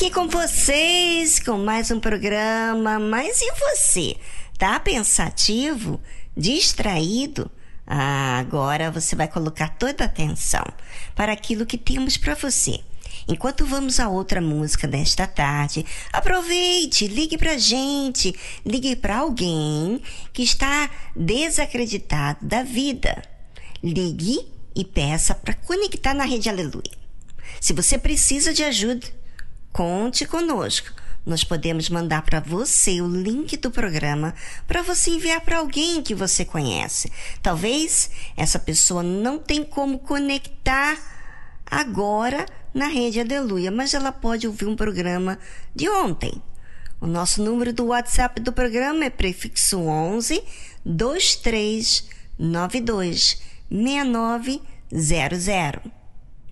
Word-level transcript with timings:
Aqui 0.00 0.10
com 0.10 0.26
vocês 0.28 1.38
com 1.40 1.58
mais 1.58 1.90
um 1.90 2.00
programa. 2.00 2.98
Mas 2.98 3.42
e 3.42 3.52
você? 3.52 4.16
Tá 4.56 4.80
pensativo? 4.80 6.00
Distraído? 6.34 7.50
Ah, 7.86 8.38
agora 8.38 8.90
você 8.90 9.14
vai 9.14 9.28
colocar 9.28 9.68
toda 9.68 10.04
a 10.04 10.06
atenção 10.06 10.64
para 11.14 11.34
aquilo 11.34 11.66
que 11.66 11.76
temos 11.76 12.16
para 12.16 12.34
você. 12.34 12.80
Enquanto 13.28 13.66
vamos 13.66 14.00
a 14.00 14.08
outra 14.08 14.40
música 14.40 14.88
desta 14.88 15.26
tarde, 15.26 15.84
aproveite, 16.10 17.06
ligue 17.06 17.36
pra 17.36 17.58
gente, 17.58 18.34
ligue 18.64 18.96
para 18.96 19.18
alguém 19.18 20.00
que 20.32 20.42
está 20.42 20.88
desacreditado 21.14 22.38
da 22.40 22.62
vida. 22.62 23.22
Ligue 23.84 24.50
e 24.74 24.82
peça 24.82 25.34
para 25.34 25.52
conectar 25.52 26.14
na 26.14 26.24
rede 26.24 26.48
Aleluia. 26.48 26.98
Se 27.60 27.74
você 27.74 27.98
precisa 27.98 28.54
de 28.54 28.64
ajuda, 28.64 29.19
Conte 29.72 30.26
conosco. 30.26 30.92
Nós 31.24 31.44
podemos 31.44 31.88
mandar 31.88 32.22
para 32.22 32.40
você 32.40 33.00
o 33.00 33.06
link 33.06 33.56
do 33.56 33.70
programa 33.70 34.34
para 34.66 34.82
você 34.82 35.10
enviar 35.10 35.40
para 35.42 35.58
alguém 35.58 36.02
que 36.02 36.12
você 36.14 36.44
conhece. 36.44 37.12
Talvez 37.42 38.10
essa 38.36 38.58
pessoa 38.58 39.02
não 39.02 39.38
tem 39.38 39.62
como 39.62 40.00
conectar 40.00 40.98
agora 41.64 42.44
na 42.74 42.88
rede 42.88 43.20
Aleluia, 43.20 43.70
mas 43.70 43.94
ela 43.94 44.10
pode 44.10 44.46
ouvir 44.46 44.66
um 44.66 44.74
programa 44.74 45.38
de 45.74 45.88
ontem. 45.88 46.42
O 47.00 47.06
nosso 47.06 47.42
número 47.42 47.72
do 47.72 47.86
WhatsApp 47.86 48.40
do 48.40 48.52
programa 48.52 49.04
é 49.04 49.10
prefixo 49.10 49.78
11 49.78 50.42
2392 50.84 53.40
6900. 53.70 55.92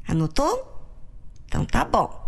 Anotou? 0.07 0.87
Então 1.47 1.65
tá 1.65 1.85
bom. 1.85 2.28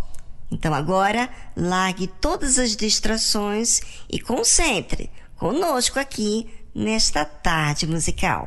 Então 0.50 0.74
agora 0.74 1.30
largue 1.56 2.06
todas 2.06 2.58
as 2.58 2.74
distrações 2.76 3.80
e 4.10 4.18
concentre 4.18 5.10
conosco 5.36 5.98
aqui 5.98 6.48
nesta 6.74 7.24
tarde 7.24 7.86
musical. 7.86 8.46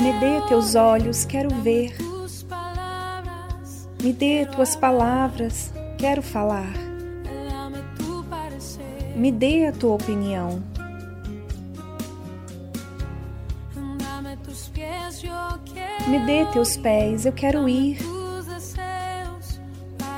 Me 0.00 0.18
dê 0.18 0.40
teus 0.48 0.74
olhos, 0.74 1.24
quero 1.26 1.50
ver 1.62 1.94
me 4.02 4.12
dê 4.12 4.46
tuas 4.46 4.74
palavras, 4.74 5.72
quero 5.98 6.22
falar. 6.22 6.72
Me 9.14 9.30
dê 9.30 9.66
a 9.66 9.72
tua 9.72 9.94
opinião. 9.94 10.62
Me 16.08 16.18
dê 16.20 16.46
teus 16.46 16.76
pés, 16.76 17.26
eu 17.26 17.32
quero 17.32 17.68
ir. 17.68 17.98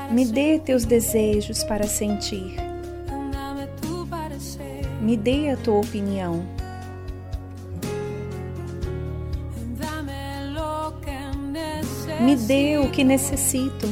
Me 0.09 0.25
dê 0.25 0.59
teus 0.59 0.85
desejos 0.85 1.63
para 1.63 1.85
sentir. 1.85 2.55
Me 5.01 5.17
dê 5.17 5.49
a 5.49 5.57
tua 5.57 5.81
opinião. 5.81 6.45
Me 12.23 12.37
dê 12.37 12.77
o 12.77 12.89
que 12.89 13.03
necessito 13.03 13.85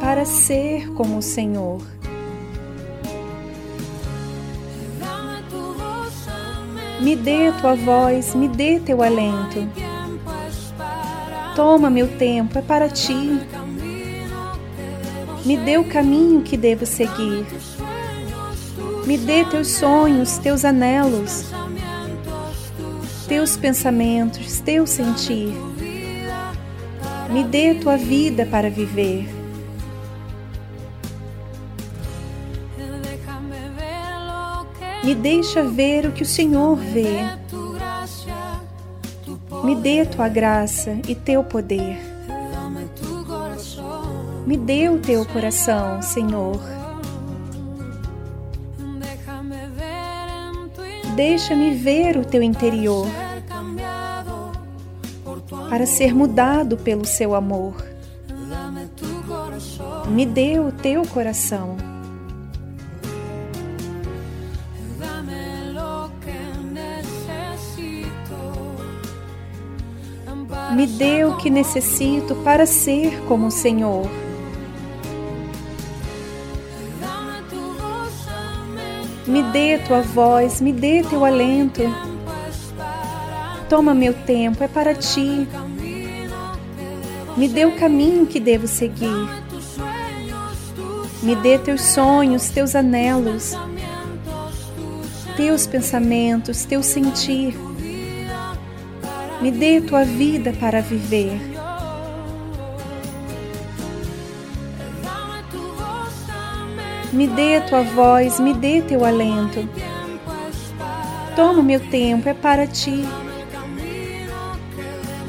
para 0.00 0.24
ser 0.24 0.90
como 0.94 1.18
o 1.18 1.22
Senhor. 1.22 1.82
Me 6.98 7.14
dê 7.14 7.52
tua 7.60 7.74
voz, 7.74 8.34
me 8.34 8.48
dê 8.48 8.80
teu 8.80 9.02
alento. 9.02 9.68
Toma 11.54 11.90
meu 11.90 12.08
tempo, 12.16 12.58
é 12.58 12.62
para 12.62 12.88
ti. 12.88 13.38
Me 15.44 15.58
dê 15.58 15.76
o 15.76 15.84
caminho 15.84 16.40
que 16.40 16.56
devo 16.56 16.86
seguir. 16.86 17.44
Me 19.04 19.18
dê 19.18 19.44
teus 19.44 19.68
sonhos, 19.72 20.38
teus 20.38 20.64
anelos, 20.64 21.44
teus 23.24 23.56
pensamentos, 23.56 24.60
teu 24.60 24.86
sentir. 24.86 25.52
Me 27.30 27.42
dê 27.42 27.74
tua 27.74 27.96
vida 27.96 28.46
para 28.46 28.70
viver. 28.70 29.28
Me 35.02 35.14
deixa 35.14 35.62
ver 35.62 36.06
o 36.06 36.12
que 36.12 36.22
o 36.22 36.26
Senhor 36.26 36.76
vê. 36.76 37.20
Me 39.64 39.74
dê 39.74 40.04
tua 40.04 40.28
graça 40.28 40.98
e 41.08 41.14
teu 41.14 41.42
poder. 41.44 41.98
Me 44.46 44.56
dê 44.56 44.88
o 44.88 44.98
teu 44.98 45.24
coração, 45.26 46.00
Senhor. 46.02 46.73
Deixa-me 51.14 51.74
ver 51.74 52.16
o 52.16 52.24
teu 52.24 52.42
interior 52.42 53.06
para 55.70 55.86
ser 55.86 56.14
mudado 56.14 56.76
pelo 56.76 57.04
seu 57.04 57.34
amor. 57.34 57.74
Me 60.08 60.26
dê 60.26 60.58
o 60.58 60.72
teu 60.72 61.06
coração. 61.06 61.76
Me 70.74 70.86
dê 70.86 71.24
o 71.24 71.36
que 71.36 71.48
necessito 71.48 72.34
para 72.36 72.66
ser 72.66 73.20
como 73.28 73.46
o 73.46 73.50
Senhor. 73.50 74.23
Me 79.26 79.42
dê 79.42 79.78
tua 79.78 80.02
voz, 80.02 80.60
me 80.60 80.72
dê 80.72 81.02
teu 81.02 81.24
alento. 81.24 81.82
Toma 83.68 83.94
meu 83.94 84.12
tempo, 84.12 84.62
é 84.62 84.68
para 84.68 84.94
ti. 84.94 85.48
Me 87.36 87.48
dê 87.48 87.64
o 87.64 87.76
caminho 87.76 88.26
que 88.26 88.38
devo 88.38 88.66
seguir. 88.66 89.28
Me 91.22 91.34
dê 91.34 91.58
teus 91.58 91.80
sonhos, 91.80 92.50
teus 92.50 92.74
anelos, 92.74 93.54
teus 95.36 95.66
pensamentos, 95.66 96.66
teu 96.66 96.82
sentir. 96.82 97.56
Me 99.40 99.50
dê 99.50 99.80
tua 99.80 100.04
vida 100.04 100.52
para 100.52 100.82
viver. 100.82 101.53
Me 107.14 107.28
dê 107.28 107.60
tua 107.60 107.82
voz, 107.82 108.40
me 108.40 108.52
dê 108.52 108.82
teu 108.82 109.04
alento. 109.04 109.68
Toma 111.36 111.62
meu 111.62 111.78
tempo, 111.78 112.28
é 112.28 112.34
para 112.34 112.66
ti. 112.66 113.04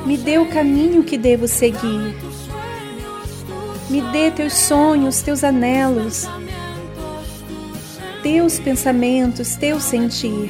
Me 0.03 0.17
dê 0.17 0.39
o 0.39 0.47
caminho 0.47 1.03
que 1.03 1.15
devo 1.15 1.47
seguir. 1.47 2.15
Me 3.87 4.01
dê 4.01 4.31
teus 4.31 4.53
sonhos, 4.53 5.21
teus 5.21 5.43
anelos, 5.43 6.27
teus 8.23 8.59
pensamentos, 8.59 9.55
teu 9.55 9.79
sentir. 9.79 10.49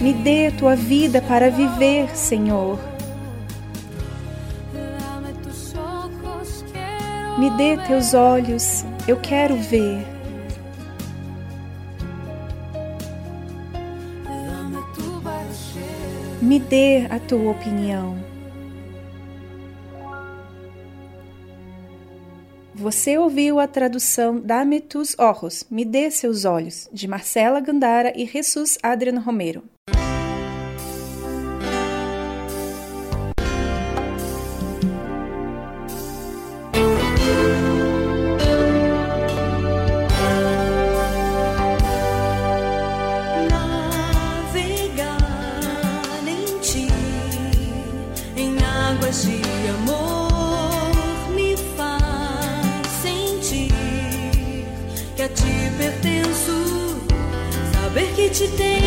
Me 0.00 0.12
dê 0.12 0.52
tua 0.52 0.76
vida 0.76 1.20
para 1.20 1.50
viver, 1.50 2.16
Senhor. 2.16 2.78
Me 7.40 7.50
dê 7.50 7.76
teus 7.86 8.14
olhos, 8.14 8.84
eu 9.10 9.20
quero 9.20 9.56
ver. 9.56 10.06
Me 16.40 16.60
dê 16.60 17.06
a 17.10 17.18
tua 17.18 17.50
opinião. 17.50 18.16
Você 22.72 23.18
ouviu 23.18 23.58
a 23.58 23.66
tradução 23.66 24.40
Dame 24.40 24.80
tus 24.80 25.18
ojos, 25.18 25.66
Me 25.68 25.84
dê 25.84 26.08
seus 26.10 26.44
olhos, 26.44 26.88
de 26.92 27.08
Marcela 27.08 27.60
Gandara 27.60 28.12
e 28.16 28.24
Jesus 28.26 28.78
Adriano 28.80 29.20
Romero. 29.20 29.64
Chegar. 58.40 58.80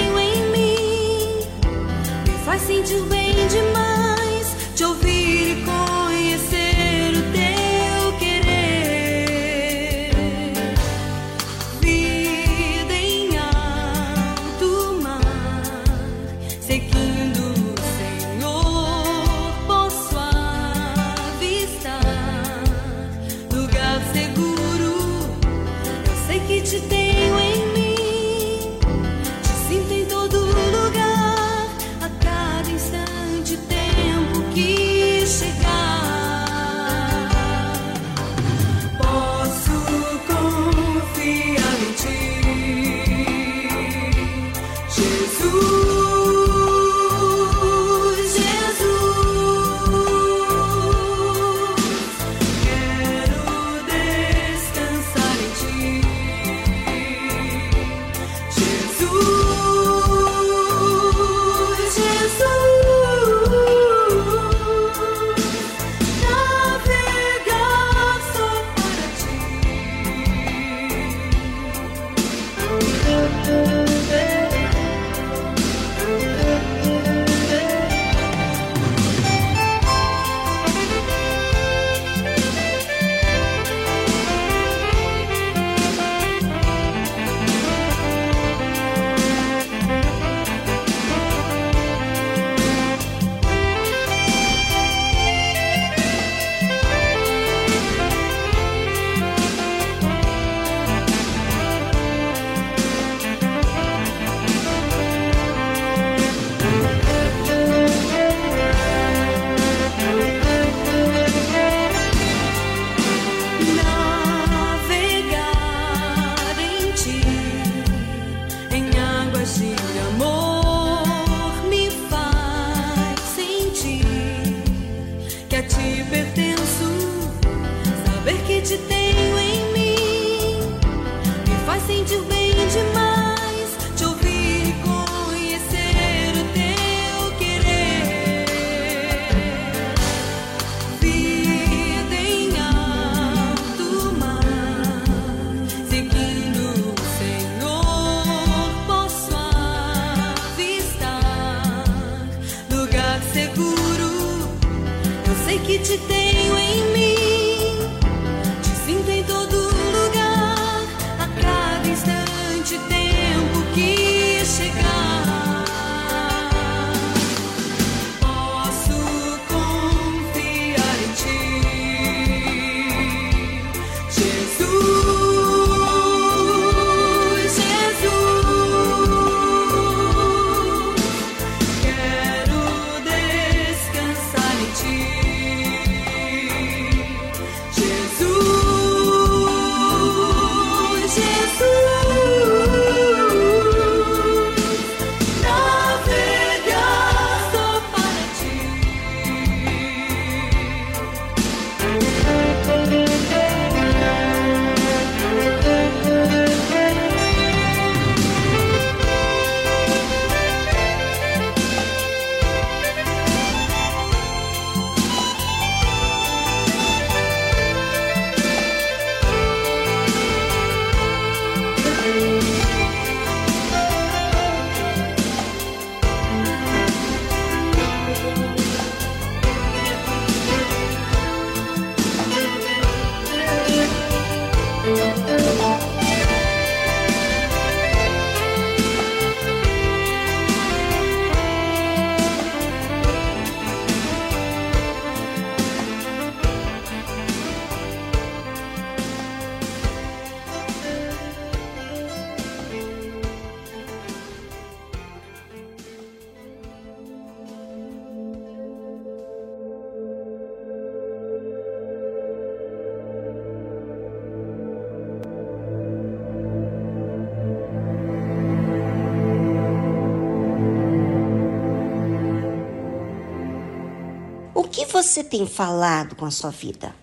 Você 275.14 275.24
tem 275.24 275.46
falado 275.46 276.16
com 276.16 276.26
a 276.26 276.32
sua 276.32 276.50
vida? 276.50 276.96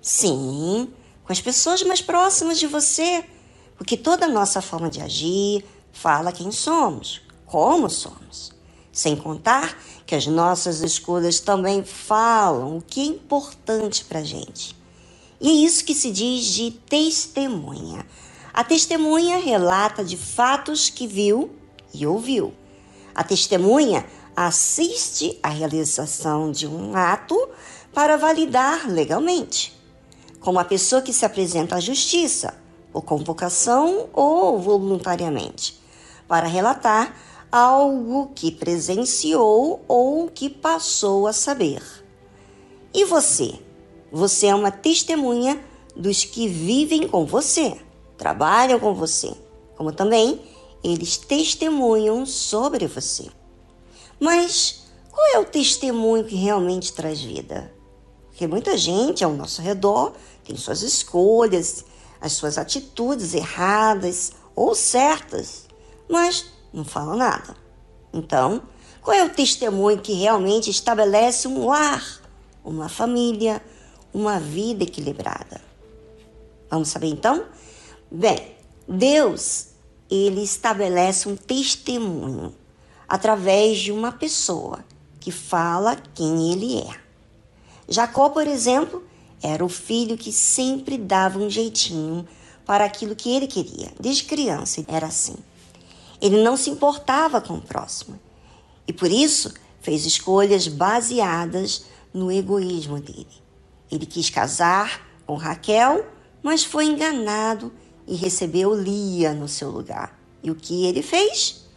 Sim, 0.00 0.88
com 1.22 1.30
as 1.30 1.38
pessoas 1.38 1.82
mais 1.82 2.00
próximas 2.00 2.58
de 2.58 2.66
você, 2.66 3.22
porque 3.76 3.94
toda 3.94 4.24
a 4.24 4.28
nossa 4.28 4.62
forma 4.62 4.88
de 4.88 5.02
agir 5.02 5.62
fala 5.92 6.32
quem 6.32 6.50
somos, 6.50 7.20
como 7.44 7.90
somos. 7.90 8.52
Sem 8.90 9.14
contar 9.14 9.78
que 10.06 10.14
as 10.14 10.26
nossas 10.26 10.80
escolhas 10.80 11.40
também 11.40 11.84
falam 11.84 12.78
o 12.78 12.82
que 12.82 13.02
é 13.02 13.04
importante 13.04 14.02
para 14.06 14.20
a 14.20 14.24
gente. 14.24 14.74
E 15.38 15.50
é 15.50 15.52
isso 15.52 15.84
que 15.84 15.94
se 15.94 16.10
diz 16.10 16.46
de 16.46 16.70
testemunha. 16.70 18.06
A 18.50 18.64
testemunha 18.64 19.36
relata 19.36 20.02
de 20.02 20.16
fatos 20.16 20.88
que 20.88 21.06
viu 21.06 21.54
e 21.92 22.06
ouviu. 22.06 22.54
A 23.14 23.22
testemunha 23.22 24.06
assiste 24.46 25.36
à 25.42 25.48
realização 25.48 26.52
de 26.52 26.64
um 26.64 26.94
ato 26.94 27.36
para 27.92 28.16
validar 28.16 28.88
legalmente, 28.88 29.76
como 30.38 30.60
a 30.60 30.64
pessoa 30.64 31.02
que 31.02 31.12
se 31.12 31.24
apresenta 31.24 31.74
à 31.74 31.80
justiça, 31.80 32.54
por 32.92 33.02
convocação 33.02 34.08
ou 34.12 34.60
voluntariamente, 34.60 35.80
para 36.28 36.46
relatar 36.46 37.16
algo 37.50 38.30
que 38.32 38.52
presenciou 38.52 39.84
ou 39.88 40.28
que 40.28 40.48
passou 40.48 41.26
a 41.26 41.32
saber. 41.32 41.82
E 42.94 43.04
você? 43.04 43.58
Você 44.12 44.46
é 44.46 44.54
uma 44.54 44.70
testemunha 44.70 45.60
dos 45.96 46.24
que 46.24 46.46
vivem 46.46 47.08
com 47.08 47.26
você, 47.26 47.76
trabalham 48.16 48.78
com 48.78 48.94
você, 48.94 49.32
como 49.76 49.90
também 49.90 50.40
eles 50.84 51.16
testemunham 51.16 52.24
sobre 52.24 52.86
você. 52.86 53.36
Mas 54.20 54.84
qual 55.10 55.26
é 55.34 55.38
o 55.38 55.44
testemunho 55.44 56.24
que 56.24 56.36
realmente 56.36 56.92
traz 56.92 57.20
vida? 57.20 57.72
Porque 58.28 58.46
muita 58.46 58.76
gente 58.76 59.24
ao 59.24 59.32
nosso 59.32 59.60
redor 59.60 60.12
tem 60.44 60.56
suas 60.56 60.82
escolhas, 60.82 61.84
as 62.20 62.32
suas 62.32 62.56
atitudes 62.58 63.34
erradas 63.34 64.32
ou 64.54 64.74
certas, 64.74 65.66
mas 66.08 66.46
não 66.72 66.84
fala 66.84 67.16
nada. 67.16 67.56
Então, 68.12 68.62
qual 69.02 69.16
é 69.16 69.24
o 69.24 69.30
testemunho 69.30 70.00
que 70.00 70.12
realmente 70.12 70.70
estabelece 70.70 71.46
um 71.46 71.66
lar, 71.66 72.20
uma 72.64 72.88
família, 72.88 73.62
uma 74.12 74.38
vida 74.38 74.84
equilibrada? 74.84 75.60
Vamos 76.70 76.88
saber 76.88 77.08
então? 77.08 77.44
Bem, 78.10 78.54
Deus, 78.86 79.68
ele 80.10 80.42
estabelece 80.42 81.28
um 81.28 81.36
testemunho 81.36 82.54
através 83.08 83.78
de 83.78 83.90
uma 83.90 84.12
pessoa 84.12 84.84
que 85.18 85.32
fala 85.32 85.96
quem 86.14 86.52
ele 86.52 86.78
é. 86.78 87.00
Jacó, 87.88 88.28
por 88.28 88.46
exemplo, 88.46 89.02
era 89.42 89.64
o 89.64 89.68
filho 89.68 90.16
que 90.16 90.32
sempre 90.32 90.98
dava 90.98 91.38
um 91.38 91.48
jeitinho 91.48 92.26
para 92.66 92.84
aquilo 92.84 93.16
que 93.16 93.30
ele 93.30 93.46
queria. 93.46 93.90
Desde 93.98 94.24
criança 94.24 94.84
era 94.86 95.06
assim. 95.06 95.36
Ele 96.20 96.42
não 96.42 96.56
se 96.56 96.68
importava 96.68 97.40
com 97.40 97.54
o 97.54 97.62
próximo 97.62 98.18
e 98.86 98.92
por 98.92 99.10
isso 99.10 99.54
fez 99.80 100.04
escolhas 100.04 100.66
baseadas 100.66 101.84
no 102.12 102.32
egoísmo 102.32 103.00
dele. 103.00 103.26
Ele 103.90 104.04
quis 104.04 104.28
casar 104.28 105.06
com 105.26 105.36
Raquel, 105.36 106.04
mas 106.42 106.64
foi 106.64 106.86
enganado 106.86 107.72
e 108.06 108.14
recebeu 108.14 108.74
Lia 108.74 109.32
no 109.32 109.46
seu 109.46 109.70
lugar. 109.70 110.18
E 110.42 110.50
o 110.50 110.54
que 110.54 110.86
ele 110.86 111.02
fez? 111.02 111.67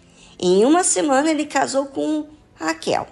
Em 0.41 0.65
uma 0.65 0.83
semana 0.83 1.29
ele 1.29 1.45
casou 1.45 1.86
com 1.86 2.25
Raquel. 2.55 3.07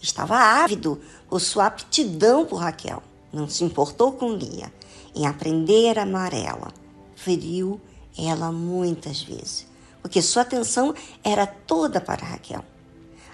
Estava 0.00 0.36
ávido 0.36 1.00
por 1.28 1.40
sua 1.40 1.66
aptidão 1.66 2.46
por 2.46 2.58
Raquel. 2.58 3.02
Não 3.32 3.48
se 3.48 3.64
importou 3.64 4.12
com 4.12 4.32
Lia 4.32 4.72
em 5.12 5.26
aprender 5.26 5.98
a 5.98 6.04
amar 6.04 6.32
ela. 6.32 6.72
Feriu 7.16 7.80
ela 8.16 8.52
muitas 8.52 9.22
vezes, 9.22 9.66
porque 10.00 10.22
sua 10.22 10.42
atenção 10.42 10.94
era 11.24 11.46
toda 11.46 12.00
para 12.00 12.24
Raquel. 12.24 12.64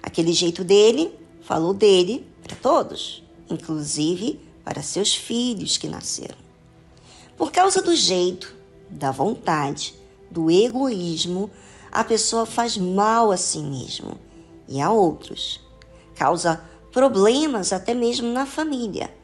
Aquele 0.02 0.32
jeito 0.32 0.64
dele 0.64 1.12
falou 1.42 1.74
dele 1.74 2.26
para 2.42 2.56
todos, 2.56 3.22
inclusive 3.50 4.40
para 4.64 4.82
seus 4.82 5.14
filhos 5.14 5.76
que 5.76 5.88
nasceram. 5.88 6.38
Por 7.36 7.52
causa 7.52 7.82
do 7.82 7.94
jeito, 7.94 8.54
da 8.88 9.10
vontade, 9.10 9.94
do 10.30 10.50
egoísmo, 10.50 11.50
a 11.90 12.04
pessoa 12.04 12.46
faz 12.46 12.76
mal 12.76 13.30
a 13.30 13.36
si 13.36 13.58
mesmo 13.58 14.18
e 14.68 14.80
a 14.80 14.90
outros. 14.90 15.60
Causa 16.14 16.62
problemas 16.92 17.72
até 17.72 17.94
mesmo 17.94 18.28
na 18.32 18.46
família, 18.46 19.14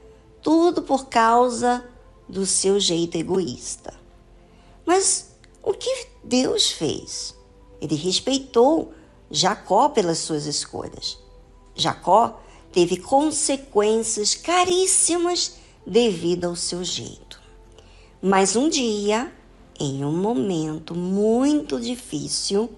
Tudo 0.43 0.83
por 0.83 1.07
causa 1.07 1.83
do 2.29 2.45
seu 2.45 2.79
jeito 2.79 3.17
egoísta. 3.17 3.95
Mas 4.85 5.35
o 5.63 5.73
que 5.73 6.07
Deus 6.23 6.71
fez? 6.71 7.35
Ele 7.81 7.95
respeitou 7.95 8.93
Jacó 9.31 9.89
pelas 9.89 10.19
suas 10.19 10.45
escolhas. 10.47 11.19
Jacó 11.75 12.41
teve 12.71 12.99
consequências 12.99 14.35
caríssimas 14.35 15.57
devido 15.87 16.45
ao 16.45 16.57
seu 16.57 16.85
jeito. 16.85 17.41
Mas 18.21 18.57
um 18.57 18.69
dia, 18.69 19.33
em 19.79 20.05
um 20.05 20.13
momento 20.13 20.95
muito 20.95 21.81
difícil, 21.81 22.71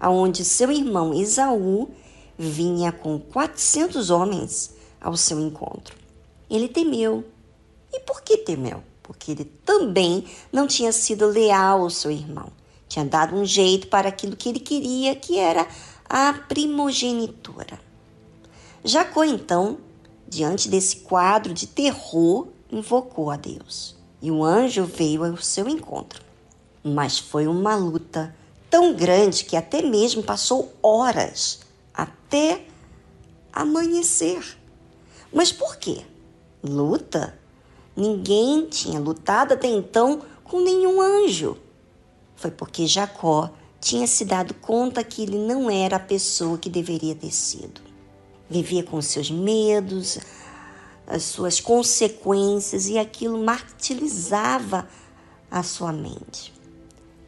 aonde 0.00 0.44
seu 0.44 0.70
irmão 0.70 1.12
Esaú 1.12 1.90
vinha 2.38 2.92
com 2.92 3.18
400 3.18 4.10
homens 4.10 4.74
ao 5.00 5.16
seu 5.16 5.40
encontro. 5.40 5.96
Ele 6.48 6.68
temeu. 6.68 7.24
E 7.92 8.00
por 8.00 8.22
que 8.22 8.38
temeu? 8.38 8.82
Porque 9.02 9.32
ele 9.32 9.44
também 9.44 10.24
não 10.52 10.66
tinha 10.66 10.92
sido 10.92 11.26
leal 11.26 11.82
ao 11.82 11.90
seu 11.90 12.10
irmão. 12.10 12.50
Tinha 12.88 13.04
dado 13.04 13.34
um 13.34 13.44
jeito 13.44 13.88
para 13.88 14.08
aquilo 14.08 14.36
que 14.36 14.48
ele 14.48 14.60
queria, 14.60 15.14
que 15.14 15.38
era 15.38 15.66
a 16.08 16.32
primogenitura. 16.32 17.78
Jacó, 18.84 19.24
então, 19.24 19.78
diante 20.26 20.68
desse 20.68 20.96
quadro 20.98 21.52
de 21.52 21.66
terror, 21.66 22.48
invocou 22.70 23.30
a 23.30 23.36
Deus. 23.36 23.96
E 24.22 24.30
o 24.30 24.42
anjo 24.42 24.84
veio 24.84 25.24
ao 25.24 25.36
seu 25.36 25.68
encontro. 25.68 26.27
Mas 26.94 27.18
foi 27.18 27.46
uma 27.46 27.76
luta 27.76 28.34
tão 28.70 28.94
grande 28.94 29.44
que 29.44 29.56
até 29.56 29.82
mesmo 29.82 30.22
passou 30.22 30.72
horas 30.82 31.60
até 31.92 32.64
amanhecer. 33.52 34.56
Mas 35.32 35.50
por 35.52 35.76
quê? 35.76 36.02
Luta? 36.62 37.38
Ninguém 37.96 38.66
tinha 38.66 39.00
lutado 39.00 39.54
até 39.54 39.68
então 39.68 40.22
com 40.44 40.60
nenhum 40.60 41.00
anjo. 41.00 41.56
Foi 42.36 42.50
porque 42.50 42.86
Jacó 42.86 43.50
tinha 43.80 44.06
se 44.06 44.24
dado 44.24 44.54
conta 44.54 45.02
que 45.02 45.22
ele 45.22 45.38
não 45.38 45.70
era 45.70 45.96
a 45.96 46.00
pessoa 46.00 46.58
que 46.58 46.70
deveria 46.70 47.14
ter 47.14 47.32
sido. 47.32 47.80
Vivia 48.48 48.82
com 48.82 49.00
seus 49.02 49.30
medos, 49.30 50.18
as 51.06 51.24
suas 51.24 51.60
consequências 51.60 52.88
e 52.88 52.98
aquilo 52.98 53.42
martirizava 53.42 54.88
a 55.50 55.62
sua 55.62 55.92
mente. 55.92 56.57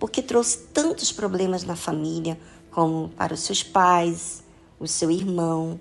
Porque 0.00 0.20
trouxe 0.20 0.58
tantos 0.72 1.12
problemas 1.12 1.62
na 1.62 1.76
família, 1.76 2.36
como 2.72 3.10
para 3.10 3.34
os 3.34 3.40
seus 3.40 3.62
pais, 3.62 4.42
o 4.80 4.88
seu 4.88 5.10
irmão, 5.10 5.78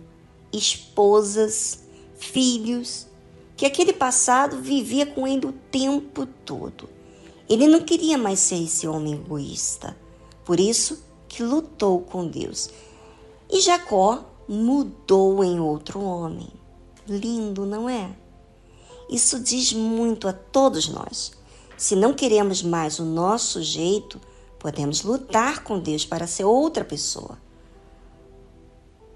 esposas, 0.54 1.80
filhos, 2.20 3.08
que 3.56 3.66
aquele 3.66 3.94
passado 3.94 4.62
vivia 4.62 5.06
com 5.06 5.28
ele 5.28 5.48
o 5.48 5.54
tempo 5.72 6.28
todo. 6.46 6.88
Ele 7.48 7.68
não 7.68 7.82
queria 7.82 8.18
mais 8.18 8.40
ser 8.40 8.62
esse 8.64 8.88
homem 8.88 9.16
egoísta. 9.16 9.98
Por 10.46 10.60
isso 10.60 11.04
que 11.28 11.42
lutou 11.42 12.02
com 12.02 12.28
Deus. 12.28 12.70
E 13.50 13.62
Jacó 13.62 14.24
mudou 14.48 15.44
em 15.44 15.60
outro 15.60 16.02
homem. 16.02 16.50
Lindo, 17.08 17.66
não 17.66 17.90
é? 17.90 18.16
Isso 19.10 19.40
diz 19.40 19.74
muito 19.74 20.28
a 20.28 20.34
todos 20.34 20.88
nós. 20.90 21.32
Se 21.80 21.96
não 21.96 22.14
queremos 22.14 22.62
mais 22.62 23.00
o 23.00 23.06
nosso 23.06 23.63
jeito, 23.63 24.20
podemos 24.60 25.02
lutar 25.02 25.63
com 25.63 25.80
Deus 25.80 26.04
para 26.04 26.28
ser 26.28 26.44
outra 26.44 26.84
pessoa. 26.84 27.38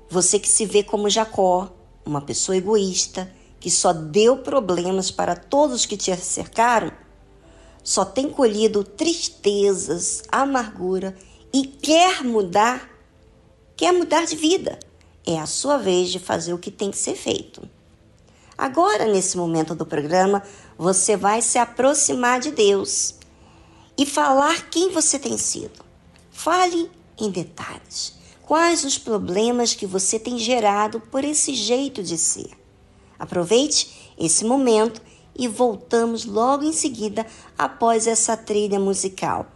Você 0.10 0.40
que 0.40 0.48
se 0.48 0.66
vê 0.66 0.82
como 0.82 1.10
Jacó, 1.10 1.70
uma 2.06 2.22
pessoa 2.22 2.56
egoísta, 2.56 3.30
que 3.60 3.70
só 3.70 3.92
deu 3.92 4.38
problemas 4.38 5.12
para 5.12 5.36
todos 5.36 5.86
que 5.86 5.98
te 5.98 6.16
cercaram, 6.16 6.94
só 7.84 8.06
tem 8.06 8.30
colhido 8.30 8.82
tristezas, 8.82 10.24
amargura 10.32 11.18
e 11.52 11.68
quer 11.68 12.24
mudar, 12.24 12.90
quer 13.76 13.92
mudar 13.92 14.26
de 14.26 14.38
vida. 14.38 14.80
É 15.28 15.38
a 15.38 15.46
sua 15.46 15.78
vez 15.78 16.10
de 16.12 16.18
fazer 16.18 16.54
o 16.54 16.58
que 16.58 16.72
tem 16.72 16.92
que 16.92 16.98
ser 16.98 17.16
feito. 17.16 17.62
Agora, 18.58 19.06
nesse 19.06 19.36
momento 19.36 19.74
do 19.74 19.86
programa, 19.86 20.44
você 20.78 21.16
vai 21.16 21.42
se 21.42 21.58
aproximar 21.58 22.40
de 22.40 22.52
Deus 22.52 23.16
e 23.98 24.06
falar 24.06 24.70
quem 24.70 24.92
você 24.92 25.20
tem 25.20 25.38
sido. 25.38 25.84
Fale 26.32 26.90
em 27.18 27.30
detalhes. 27.30 28.16
Quais 28.42 28.84
os 28.84 28.98
problemas 28.98 29.74
que 29.74 29.86
você 29.86 30.20
tem 30.20 30.38
gerado 30.38 31.00
por 31.00 31.24
esse 31.24 31.54
jeito 31.54 32.04
de 32.04 32.18
ser? 32.18 32.52
Aproveite 33.18 34.14
esse 34.18 34.44
momento 34.44 35.02
e 35.38 35.48
voltamos 35.48 36.26
logo 36.26 36.64
em 36.64 36.74
seguida 36.74 37.26
após 37.58 38.06
essa 38.06 38.36
trilha 38.36 38.80
musical. 38.80 39.48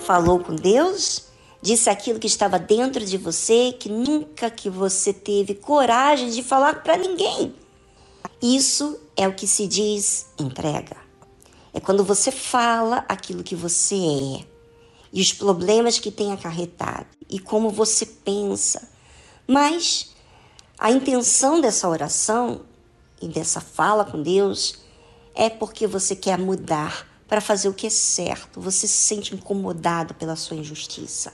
Falou 0.00 0.40
com 0.40 0.54
Deus? 0.54 1.30
disse 1.62 1.90
aquilo 1.90 2.18
que 2.18 2.26
estava 2.26 2.58
dentro 2.58 3.04
de 3.04 3.18
você 3.18 3.72
que 3.78 3.88
nunca 3.88 4.50
que 4.50 4.70
você 4.70 5.12
teve 5.12 5.54
coragem 5.54 6.30
de 6.30 6.42
falar 6.42 6.82
para 6.82 6.96
ninguém. 6.96 7.54
Isso 8.40 8.98
é 9.16 9.28
o 9.28 9.34
que 9.34 9.46
se 9.46 9.66
diz 9.66 10.26
entrega. 10.38 10.96
É 11.72 11.80
quando 11.80 12.02
você 12.02 12.30
fala 12.30 13.04
aquilo 13.08 13.44
que 13.44 13.54
você 13.54 13.94
é 13.94 14.46
e 15.12 15.20
os 15.20 15.32
problemas 15.32 15.98
que 15.98 16.10
tem 16.10 16.32
acarretado 16.32 17.06
e 17.28 17.38
como 17.38 17.70
você 17.70 18.06
pensa. 18.06 18.88
Mas 19.46 20.10
a 20.78 20.90
intenção 20.90 21.60
dessa 21.60 21.88
oração 21.88 22.62
e 23.20 23.28
dessa 23.28 23.60
fala 23.60 24.04
com 24.04 24.22
Deus 24.22 24.78
é 25.34 25.50
porque 25.50 25.86
você 25.86 26.16
quer 26.16 26.38
mudar 26.38 27.06
para 27.30 27.40
fazer 27.40 27.68
o 27.68 27.72
que 27.72 27.86
é 27.86 27.90
certo. 27.90 28.60
Você 28.60 28.88
se 28.88 29.04
sente 29.04 29.36
incomodado 29.36 30.14
pela 30.14 30.34
sua 30.34 30.56
injustiça. 30.56 31.32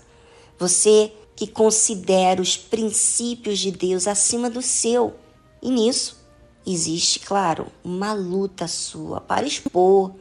Você 0.58 1.10
que 1.34 1.46
considera 1.46 2.40
os 2.42 2.54
princípios 2.54 3.58
de 3.58 3.70
Deus 3.70 4.06
acima 4.06 4.50
do 4.50 4.60
seu. 4.60 5.14
E 5.62 5.70
nisso 5.70 6.22
existe, 6.66 7.20
claro, 7.20 7.68
uma 7.82 8.12
luta 8.12 8.68
sua 8.68 9.22
para 9.22 9.46
expor, 9.46 10.12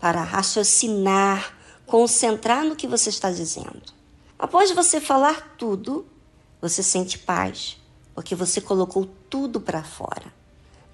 para 0.00 0.22
raciocinar, 0.22 1.54
concentrar 1.84 2.64
no 2.64 2.74
que 2.74 2.86
você 2.86 3.10
está 3.10 3.30
dizendo. 3.30 3.92
Após 4.38 4.70
você 4.70 5.02
falar 5.02 5.54
tudo, 5.58 6.06
você 6.62 6.82
sente 6.82 7.18
paz, 7.18 7.76
porque 8.14 8.34
você 8.34 8.58
colocou 8.58 9.06
tudo 9.28 9.60
para 9.60 9.84
fora. 9.84 10.32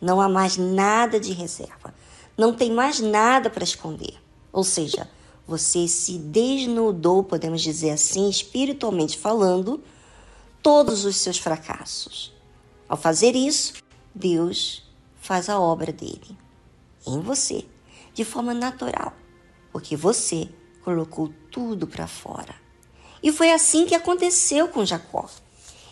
Não 0.00 0.20
há 0.20 0.28
mais 0.28 0.56
nada 0.56 1.20
de 1.20 1.32
reserva. 1.32 1.94
Não 2.36 2.52
tem 2.52 2.72
mais 2.72 3.00
nada 3.00 3.48
para 3.48 3.64
esconder. 3.64 4.14
Ou 4.52 4.64
seja, 4.64 5.08
você 5.46 5.86
se 5.86 6.18
desnudou, 6.18 7.22
podemos 7.22 7.60
dizer 7.60 7.90
assim, 7.90 8.28
espiritualmente 8.28 9.18
falando, 9.18 9.82
todos 10.62 11.04
os 11.04 11.16
seus 11.16 11.38
fracassos. 11.38 12.32
Ao 12.88 12.96
fazer 12.96 13.36
isso, 13.36 13.74
Deus 14.14 14.82
faz 15.20 15.48
a 15.48 15.58
obra 15.58 15.92
dele 15.92 16.36
em 17.06 17.20
você, 17.20 17.64
de 18.14 18.24
forma 18.24 18.54
natural, 18.54 19.12
porque 19.72 19.96
você 19.96 20.48
colocou 20.82 21.32
tudo 21.50 21.86
para 21.86 22.06
fora. 22.06 22.54
E 23.22 23.32
foi 23.32 23.50
assim 23.52 23.86
que 23.86 23.94
aconteceu 23.94 24.68
com 24.68 24.84
Jacó. 24.84 25.28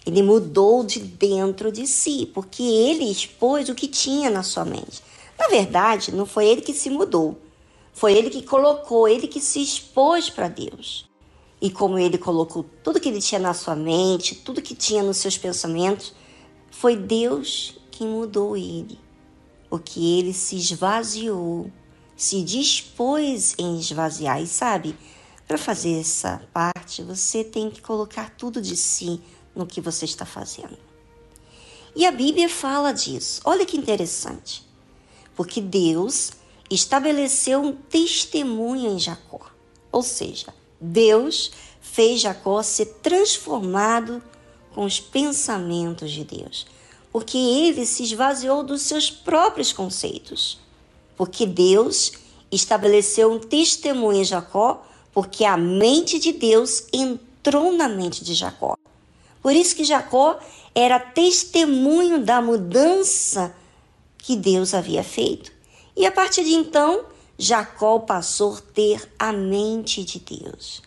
Ele 0.04 0.22
mudou 0.22 0.84
de 0.84 1.00
dentro 1.00 1.70
de 1.70 1.86
si, 1.86 2.30
porque 2.34 2.62
ele 2.62 3.10
expôs 3.10 3.68
o 3.68 3.74
que 3.74 3.88
tinha 3.88 4.28
na 4.28 4.42
sua 4.42 4.64
mente. 4.64 5.02
Na 5.42 5.48
verdade, 5.48 6.14
não 6.14 6.24
foi 6.24 6.46
ele 6.46 6.62
que 6.62 6.72
se 6.72 6.88
mudou, 6.88 7.36
foi 7.92 8.12
ele 8.14 8.30
que 8.30 8.42
colocou, 8.42 9.08
ele 9.08 9.26
que 9.26 9.40
se 9.40 9.60
expôs 9.60 10.30
para 10.30 10.46
Deus. 10.46 11.10
E 11.60 11.68
como 11.68 11.98
ele 11.98 12.16
colocou 12.16 12.64
tudo 12.84 13.00
que 13.00 13.08
ele 13.08 13.20
tinha 13.20 13.40
na 13.40 13.52
sua 13.52 13.74
mente, 13.74 14.36
tudo 14.36 14.62
que 14.62 14.72
tinha 14.72 15.02
nos 15.02 15.16
seus 15.16 15.36
pensamentos, 15.36 16.14
foi 16.70 16.94
Deus 16.94 17.76
quem 17.90 18.06
mudou 18.06 18.56
ele. 18.56 19.00
Porque 19.68 19.98
ele 19.98 20.32
se 20.32 20.56
esvaziou, 20.56 21.72
se 22.16 22.40
dispôs 22.42 23.56
em 23.58 23.80
esvaziar. 23.80 24.40
E 24.40 24.46
sabe, 24.46 24.96
para 25.48 25.58
fazer 25.58 25.98
essa 25.98 26.40
parte, 26.52 27.02
você 27.02 27.42
tem 27.42 27.68
que 27.68 27.82
colocar 27.82 28.30
tudo 28.30 28.62
de 28.62 28.76
si 28.76 29.20
no 29.56 29.66
que 29.66 29.80
você 29.80 30.04
está 30.04 30.24
fazendo. 30.24 30.78
E 31.96 32.06
a 32.06 32.12
Bíblia 32.12 32.48
fala 32.48 32.92
disso. 32.92 33.40
Olha 33.44 33.66
que 33.66 33.76
interessante. 33.76 34.70
Porque 35.34 35.60
Deus 35.60 36.32
estabeleceu 36.70 37.60
um 37.60 37.72
testemunho 37.72 38.90
em 38.92 38.98
Jacó. 38.98 39.40
Ou 39.90 40.02
seja, 40.02 40.54
Deus 40.80 41.52
fez 41.80 42.20
Jacó 42.20 42.62
ser 42.62 42.86
transformado 43.02 44.22
com 44.74 44.84
os 44.84 44.98
pensamentos 44.98 46.10
de 46.10 46.24
Deus, 46.24 46.66
porque 47.12 47.36
ele 47.36 47.84
se 47.84 48.04
esvaziou 48.04 48.62
dos 48.62 48.82
seus 48.82 49.10
próprios 49.10 49.72
conceitos. 49.72 50.58
Porque 51.14 51.46
Deus 51.46 52.12
estabeleceu 52.50 53.30
um 53.30 53.38
testemunho 53.38 54.22
em 54.22 54.24
Jacó, 54.24 54.82
porque 55.12 55.44
a 55.44 55.56
mente 55.56 56.18
de 56.18 56.32
Deus 56.32 56.84
entrou 56.92 57.72
na 57.72 57.88
mente 57.88 58.24
de 58.24 58.34
Jacó. 58.34 58.76
Por 59.42 59.54
isso 59.54 59.76
que 59.76 59.84
Jacó 59.84 60.38
era 60.74 60.98
testemunho 60.98 62.24
da 62.24 62.40
mudança 62.40 63.54
que 64.22 64.36
Deus 64.36 64.72
havia 64.72 65.02
feito. 65.02 65.52
E 65.96 66.06
a 66.06 66.12
partir 66.12 66.44
de 66.44 66.54
então, 66.54 67.04
Jacó 67.36 67.98
passou 67.98 68.54
a 68.54 68.60
ter 68.72 69.12
a 69.18 69.32
mente 69.32 70.04
de 70.04 70.20
Deus. 70.20 70.80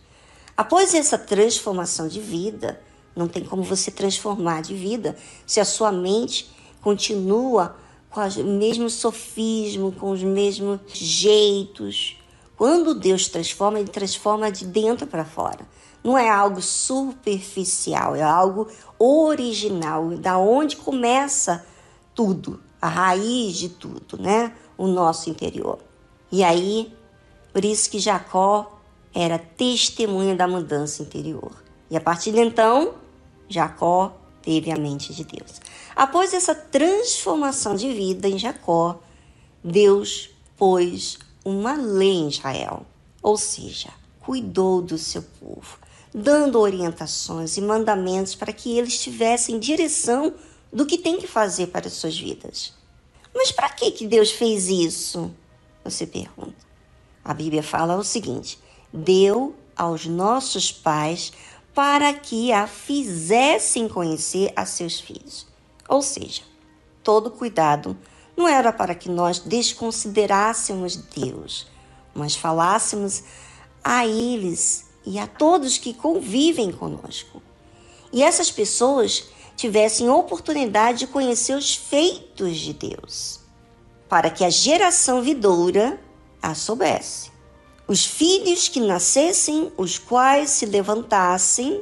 Após 0.56 0.94
essa 0.94 1.18
transformação 1.18 2.08
de 2.08 2.22
vida, 2.22 2.82
não 3.14 3.28
tem 3.28 3.44
como 3.44 3.62
você 3.62 3.92
transformar 3.92 4.62
de 4.62 4.74
vida 4.74 5.18
se 5.46 5.60
a 5.60 5.66
sua 5.66 5.92
mente 5.92 6.50
continua 6.82 7.76
com 8.10 8.22
o 8.22 8.44
mesmo 8.46 8.90
sofismo, 8.90 9.92
com 9.92 10.12
os 10.12 10.24
mesmos 10.24 10.80
jeitos. 10.94 12.18
Quando 12.56 12.96
Deus 12.96 13.28
transforma, 13.28 13.80
ele 13.80 13.90
transforma 13.90 14.50
de 14.50 14.66
dentro 14.66 15.06
para 15.06 15.26
fora. 15.26 15.68
Não 16.02 16.18
é 16.18 16.30
algo 16.30 16.62
superficial, 16.62 18.16
é 18.16 18.24
algo 18.24 18.70
original, 18.98 20.12
da 20.12 20.38
onde 20.38 20.78
começa 20.78 21.66
tudo, 22.14 22.62
a 22.86 22.90
raiz 22.90 23.58
de 23.58 23.70
tudo, 23.70 24.18
né? 24.20 24.54
o 24.78 24.88
nosso 24.88 25.30
interior. 25.30 25.80
E 26.32 26.44
aí, 26.44 26.94
por 27.54 27.64
isso 27.64 27.90
que 27.90 28.00
Jacó 28.00 28.80
era 29.14 29.40
testemunha 29.40 30.36
da 30.36 30.48
mudança 30.48 31.02
interior. 31.02 31.52
E 31.90 31.96
a 31.96 32.02
partir 32.02 32.32
de 32.32 32.40
então, 32.40 32.96
Jacó 33.48 34.18
teve 34.42 34.72
a 34.72 34.78
mente 34.78 35.14
de 35.14 35.24
Deus. 35.24 35.62
Após 35.96 36.34
essa 36.34 36.54
transformação 36.54 37.76
de 37.76 37.92
vida 37.94 38.28
em 38.28 38.38
Jacó, 38.38 39.00
Deus 39.64 40.30
pôs 40.58 41.18
uma 41.44 41.74
lei 41.74 42.16
em 42.16 42.28
Israel, 42.28 42.86
ou 43.22 43.38
seja, 43.38 43.90
cuidou 44.20 44.82
do 44.82 44.98
seu 44.98 45.24
povo, 45.40 45.80
dando 46.14 46.60
orientações 46.60 47.56
e 47.58 47.62
mandamentos 47.62 48.36
para 48.36 48.52
que 48.52 48.78
eles 48.78 49.00
tivessem 49.00 49.60
direção 49.60 50.34
do 50.72 50.86
que 50.86 50.98
tem 50.98 51.18
que 51.18 51.28
fazer 51.28 51.68
para 51.68 51.88
as 51.88 51.94
suas 51.94 52.18
vidas. 52.18 52.74
Mas 53.34 53.52
para 53.52 53.70
que, 53.70 53.92
que 53.92 54.08
Deus 54.08 54.32
fez 54.32 54.68
isso? 54.68 55.32
Você 55.84 56.08
pergunta. 56.08 56.66
A 57.24 57.34
Bíblia 57.34 57.64
fala 57.64 57.98
o 57.98 58.04
seguinte: 58.04 58.60
deu 58.94 59.56
aos 59.76 60.06
nossos 60.06 60.72
pais 60.72 61.34
para 61.74 62.14
que 62.14 62.54
a 62.54 62.66
fizessem 62.66 63.90
conhecer 63.90 64.54
a 64.56 64.66
seus 64.66 65.00
filhos. 65.00 65.46
Ou 65.90 66.02
seja, 66.02 66.42
todo 67.04 67.30
cuidado 67.30 67.98
não 68.36 68.48
era 68.48 68.72
para 68.72 68.96
que 68.96 69.10
nós 69.10 69.40
desconsiderássemos 69.40 70.96
Deus, 70.96 71.68
mas 72.14 72.36
falássemos 72.36 73.24
a 73.84 74.08
eles 74.08 74.86
e 75.06 75.20
a 75.20 75.28
todos 75.28 75.78
que 75.78 75.94
convivem 75.94 76.72
conosco. 76.72 77.42
E 78.12 78.24
essas 78.24 78.50
pessoas 78.50 79.26
tivessem 79.56 80.10
oportunidade 80.10 81.00
de 81.00 81.08
conhecer 81.08 81.56
os 81.56 81.76
feitos 81.76 82.58
de 82.58 82.74
Deus, 82.74 83.40
para 84.10 84.30
que 84.30 84.44
a 84.44 84.50
geração 84.50 85.22
vidoura 85.22 86.00
a 86.42 86.54
soubesse. 86.54 87.32
Os 87.88 88.06
filhos 88.06 88.68
que 88.68 88.80
nascessem, 88.80 89.72
os 89.78 89.98
quais 89.98 90.50
se 90.50 90.66
levantassem 90.66 91.82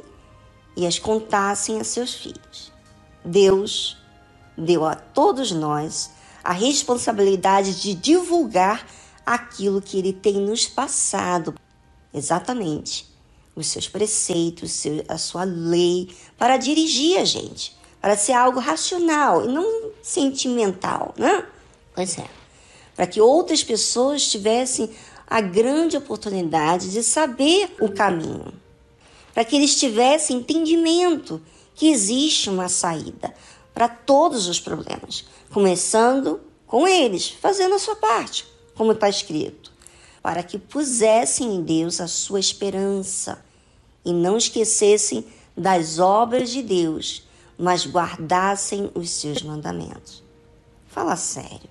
e 0.76 0.86
as 0.86 0.98
contassem 0.98 1.80
a 1.80 1.84
seus 1.84 2.14
filhos. 2.14 2.72
Deus 3.24 3.96
deu 4.56 4.84
a 4.84 4.94
todos 4.94 5.50
nós 5.50 6.10
a 6.42 6.52
responsabilidade 6.52 7.80
de 7.80 7.94
divulgar 7.94 8.86
aquilo 9.24 9.80
que 9.80 9.98
Ele 9.98 10.12
tem 10.12 10.34
nos 10.34 10.66
passado, 10.66 11.54
exatamente 12.12 13.13
os 13.56 13.66
seus 13.66 13.88
preceitos, 13.88 14.82
a 15.08 15.18
sua 15.18 15.44
lei, 15.44 16.14
para 16.36 16.56
dirigir 16.56 17.18
a 17.18 17.24
gente, 17.24 17.76
para 18.00 18.16
ser 18.16 18.32
algo 18.32 18.58
racional 18.58 19.44
e 19.44 19.48
não 19.48 19.90
sentimental, 20.02 21.14
né? 21.16 21.46
Pois 21.94 22.18
é. 22.18 22.26
Para 22.96 23.06
que 23.06 23.20
outras 23.20 23.62
pessoas 23.62 24.26
tivessem 24.26 24.90
a 25.26 25.40
grande 25.40 25.96
oportunidade 25.96 26.90
de 26.90 27.02
saber 27.02 27.74
o 27.80 27.90
caminho, 27.90 28.52
para 29.32 29.44
que 29.44 29.56
eles 29.56 29.78
tivessem 29.78 30.38
entendimento 30.38 31.40
que 31.74 31.88
existe 31.88 32.50
uma 32.50 32.68
saída 32.68 33.34
para 33.72 33.88
todos 33.88 34.46
os 34.46 34.60
problemas, 34.60 35.24
começando 35.52 36.40
com 36.66 36.86
eles, 36.86 37.28
fazendo 37.28 37.74
a 37.74 37.78
sua 37.78 37.96
parte, 37.96 38.46
como 38.74 38.92
está 38.92 39.08
escrito 39.08 39.73
para 40.24 40.42
que 40.42 40.58
pusessem 40.58 41.56
em 41.56 41.62
Deus 41.62 42.00
a 42.00 42.08
sua 42.08 42.40
esperança 42.40 43.44
e 44.02 44.10
não 44.10 44.38
esquecessem 44.38 45.22
das 45.54 45.98
obras 45.98 46.48
de 46.48 46.62
Deus, 46.62 47.24
mas 47.58 47.86
guardassem 47.86 48.90
os 48.94 49.10
seus 49.10 49.42
mandamentos. 49.42 50.22
Fala 50.88 51.14
sério. 51.14 51.68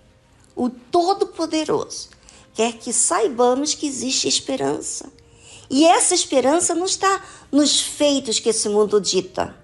O 0.55 0.69
Todo-Poderoso 0.69 2.09
quer 2.53 2.73
que 2.73 2.93
saibamos 2.93 3.73
que 3.73 3.87
existe 3.87 4.27
esperança, 4.27 5.11
E 5.67 5.85
essa 5.85 6.13
esperança 6.13 6.75
não 6.75 6.85
está 6.85 7.25
nos 7.51 7.81
feitos 7.81 8.37
que 8.37 8.49
esse 8.49 8.69
mundo 8.69 9.01
dita, 9.01 9.57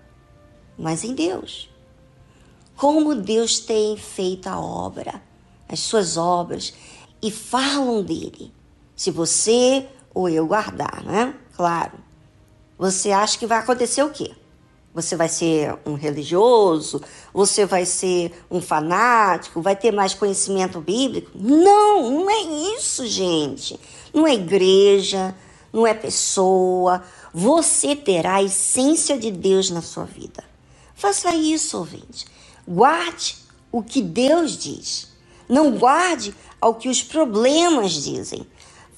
mas 0.75 1.03
em 1.03 1.13
Deus. 1.13 1.69
Como 2.75 3.13
Deus 3.13 3.59
tem 3.59 3.95
feito 3.95 4.47
a 4.47 4.59
obra, 4.59 5.21
as 5.67 5.79
suas 5.81 6.17
obras, 6.17 6.73
e 7.21 7.29
falam 7.29 8.01
dele. 8.01 8.51
Se 8.99 9.11
você 9.11 9.87
ou 10.13 10.27
eu 10.27 10.45
guardar, 10.45 11.01
né? 11.05 11.33
Claro. 11.55 11.93
Você 12.77 13.11
acha 13.11 13.39
que 13.39 13.47
vai 13.47 13.59
acontecer 13.59 14.03
o 14.03 14.09
quê? 14.09 14.31
Você 14.93 15.15
vai 15.15 15.29
ser 15.29 15.73
um 15.85 15.93
religioso? 15.93 17.01
Você 17.33 17.65
vai 17.65 17.85
ser 17.85 18.33
um 18.51 18.61
fanático? 18.61 19.61
Vai 19.61 19.77
ter 19.77 19.93
mais 19.93 20.13
conhecimento 20.13 20.81
bíblico? 20.81 21.31
Não, 21.33 22.11
não 22.11 22.29
é 22.29 22.41
isso, 22.75 23.07
gente. 23.07 23.79
Não 24.13 24.27
é 24.27 24.33
igreja, 24.33 25.33
não 25.71 25.87
é 25.87 25.93
pessoa. 25.93 27.01
Você 27.33 27.95
terá 27.95 28.35
a 28.35 28.43
essência 28.43 29.17
de 29.17 29.31
Deus 29.31 29.69
na 29.69 29.81
sua 29.81 30.03
vida. 30.03 30.43
Faça 30.93 31.33
isso, 31.33 31.77
ouvinte. 31.77 32.25
Guarde 32.67 33.37
o 33.71 33.81
que 33.81 34.01
Deus 34.01 34.57
diz. 34.57 35.07
Não 35.47 35.71
guarde 35.77 36.35
ao 36.59 36.75
que 36.75 36.89
os 36.89 37.01
problemas 37.01 37.93
dizem. 37.93 38.45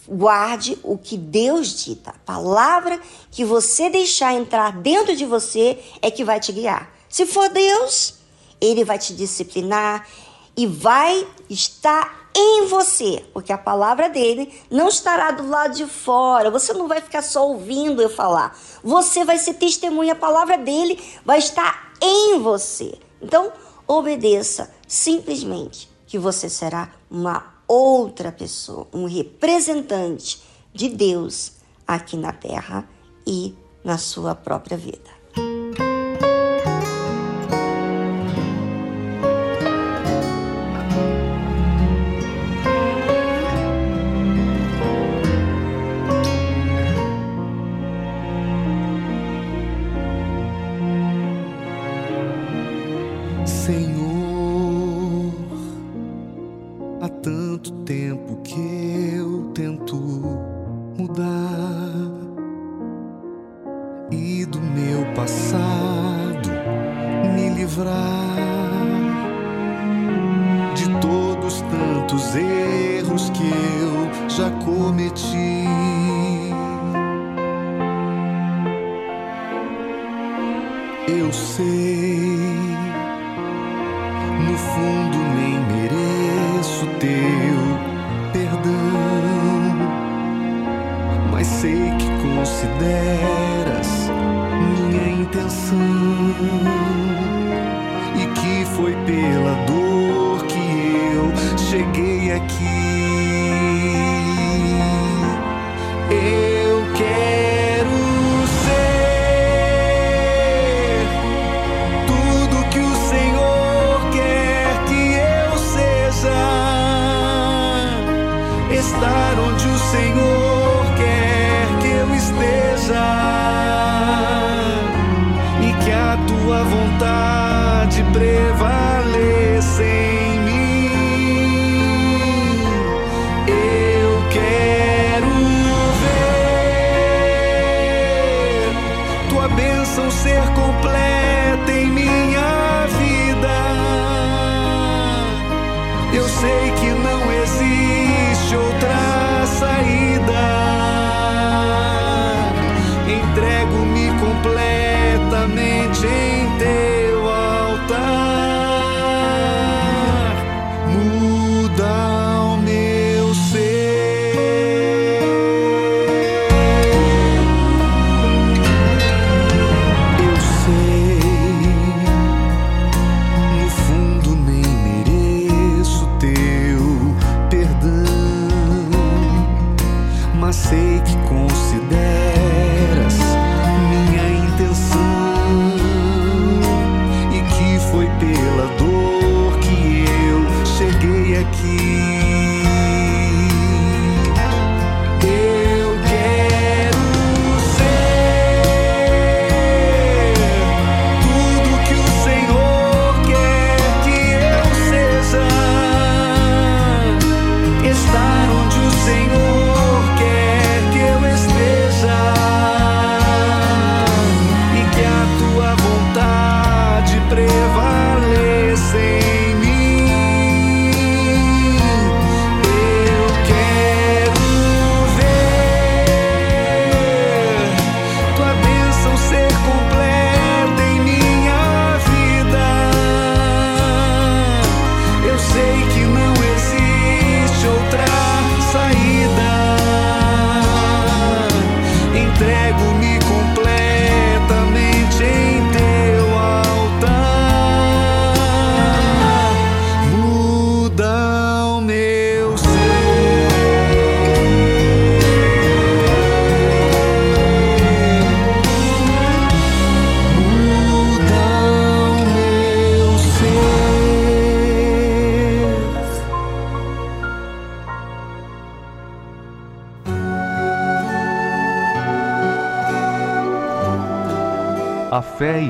Guarde 0.07 0.77
o 0.83 0.97
que 0.97 1.17
Deus 1.17 1.83
dita. 1.83 2.09
A 2.11 2.19
palavra 2.25 2.99
que 3.29 3.45
você 3.45 3.89
deixar 3.89 4.33
entrar 4.33 4.71
dentro 4.73 5.15
de 5.15 5.25
você 5.25 5.79
é 6.01 6.09
que 6.09 6.23
vai 6.23 6.39
te 6.39 6.51
guiar. 6.51 6.91
Se 7.07 7.25
for 7.25 7.49
Deus, 7.49 8.15
ele 8.59 8.83
vai 8.83 8.97
te 8.97 9.13
disciplinar 9.13 10.07
e 10.55 10.65
vai 10.65 11.27
estar 11.49 12.29
em 12.35 12.65
você, 12.67 13.25
porque 13.33 13.51
a 13.51 13.57
palavra 13.57 14.07
dele 14.07 14.53
não 14.69 14.87
estará 14.87 15.31
do 15.31 15.47
lado 15.47 15.75
de 15.75 15.85
fora. 15.85 16.49
Você 16.49 16.73
não 16.73 16.87
vai 16.87 17.01
ficar 17.01 17.21
só 17.21 17.47
ouvindo 17.47 18.01
eu 18.01 18.09
falar. 18.09 18.57
Você 18.83 19.25
vai 19.25 19.37
ser 19.37 19.55
testemunha, 19.55 20.13
a 20.13 20.15
palavra 20.15 20.57
dele 20.57 21.01
vai 21.25 21.39
estar 21.39 21.93
em 22.01 22.39
você. 22.39 22.97
Então, 23.21 23.51
obedeça 23.87 24.73
simplesmente 24.87 25.89
que 26.07 26.17
você 26.17 26.49
será 26.49 26.89
uma 27.09 27.50
outra 27.71 28.33
pessoa, 28.33 28.85
um 28.91 29.05
representante 29.05 30.41
de 30.73 30.89
Deus 30.89 31.53
aqui 31.87 32.17
na 32.17 32.33
terra 32.33 32.85
e 33.25 33.55
na 33.81 33.97
sua 33.97 34.35
própria 34.35 34.75
vida. 34.75 35.10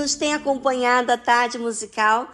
Nos 0.00 0.14
tem 0.14 0.32
acompanhado 0.32 1.12
a 1.12 1.18
tarde 1.18 1.58
musical 1.58 2.28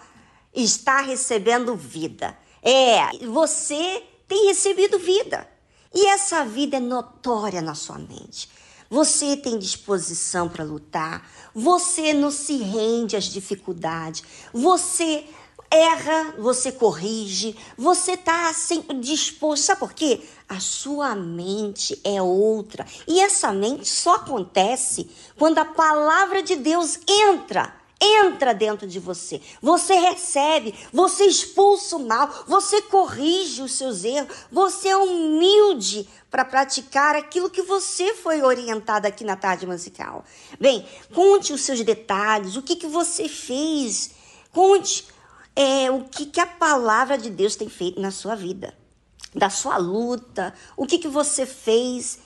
está 0.54 1.00
recebendo 1.00 1.74
vida. 1.74 2.36
É, 2.62 3.26
você 3.26 4.02
tem 4.28 4.46
recebido 4.46 4.98
vida. 4.98 5.46
E 5.92 6.06
essa 6.06 6.44
vida 6.44 6.76
é 6.76 6.80
notória 6.80 7.60
na 7.60 7.74
sua 7.74 7.98
mente. 7.98 8.48
Você 8.88 9.36
tem 9.36 9.58
disposição 9.58 10.48
para 10.48 10.62
lutar, 10.62 11.28
você 11.52 12.12
não 12.12 12.30
se 12.30 12.56
rende 12.58 13.16
às 13.16 13.24
dificuldades, 13.24 14.22
você 14.52 15.24
erra, 15.70 16.34
você 16.38 16.72
corrige, 16.72 17.56
você 17.76 18.12
está 18.12 18.52
sempre 18.52 18.98
disposto. 18.98 19.64
Sabe 19.64 19.80
por 19.80 19.92
quê? 19.92 20.20
A 20.48 20.60
sua 20.60 21.14
mente 21.14 22.00
é 22.04 22.20
outra. 22.22 22.86
E 23.06 23.20
essa 23.20 23.52
mente 23.52 23.88
só 23.88 24.16
acontece 24.16 25.08
quando 25.38 25.58
a 25.58 25.64
palavra 25.64 26.42
de 26.42 26.56
Deus 26.56 26.98
entra. 27.06 27.74
Entra 27.98 28.52
dentro 28.52 28.86
de 28.86 29.00
você, 29.00 29.40
você 29.62 29.94
recebe, 29.94 30.74
você 30.92 31.24
expulsa 31.24 31.96
o 31.96 32.06
mal, 32.06 32.44
você 32.46 32.82
corrige 32.82 33.62
os 33.62 33.72
seus 33.72 34.04
erros, 34.04 34.36
você 34.52 34.88
é 34.90 34.96
humilde 34.98 36.06
para 36.30 36.44
praticar 36.44 37.16
aquilo 37.16 37.48
que 37.48 37.62
você 37.62 38.12
foi 38.12 38.42
orientado 38.42 39.06
aqui 39.06 39.24
na 39.24 39.34
tarde 39.34 39.66
musical. 39.66 40.26
Bem, 40.60 40.86
conte 41.14 41.54
os 41.54 41.62
seus 41.62 41.82
detalhes, 41.82 42.54
o 42.54 42.62
que, 42.62 42.76
que 42.76 42.86
você 42.86 43.30
fez, 43.30 44.10
conte 44.52 45.06
é, 45.56 45.90
o 45.90 46.04
que, 46.04 46.26
que 46.26 46.38
a 46.38 46.46
palavra 46.46 47.16
de 47.16 47.30
Deus 47.30 47.56
tem 47.56 47.68
feito 47.68 47.98
na 47.98 48.10
sua 48.10 48.34
vida, 48.34 48.74
da 49.34 49.48
sua 49.48 49.78
luta, 49.78 50.52
o 50.76 50.86
que, 50.86 50.98
que 50.98 51.08
você 51.08 51.46
fez 51.46 52.18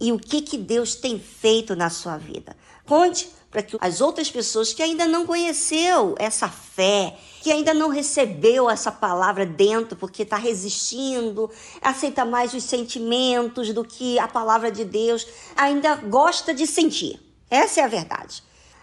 e 0.00 0.12
o 0.12 0.18
que, 0.18 0.40
que 0.40 0.56
Deus 0.56 0.94
tem 0.94 1.18
feito 1.18 1.74
na 1.74 1.90
sua 1.90 2.16
vida. 2.16 2.56
Conte 2.86 3.28
para 3.50 3.62
que 3.62 3.76
as 3.80 4.00
outras 4.00 4.30
pessoas 4.30 4.72
que 4.72 4.82
ainda 4.82 5.06
não 5.06 5.26
conheceu 5.26 6.14
essa 6.18 6.48
fé, 6.48 7.16
que 7.42 7.50
ainda 7.50 7.72
não 7.72 7.88
recebeu 7.88 8.68
essa 8.68 8.92
palavra 8.92 9.46
dentro 9.46 9.96
porque 9.96 10.22
está 10.22 10.36
resistindo, 10.36 11.50
aceita 11.80 12.24
mais 12.24 12.52
os 12.54 12.62
sentimentos 12.62 13.72
do 13.72 13.84
que 13.84 14.18
a 14.18 14.28
palavra 14.28 14.70
de 14.70 14.84
Deus, 14.84 15.26
ainda 15.56 15.96
gosta 15.96 16.52
de 16.52 16.66
sentir. 16.66 17.18
Essa 17.50 17.80
é 17.80 17.84
a 17.84 17.88
verdade. 17.88 18.42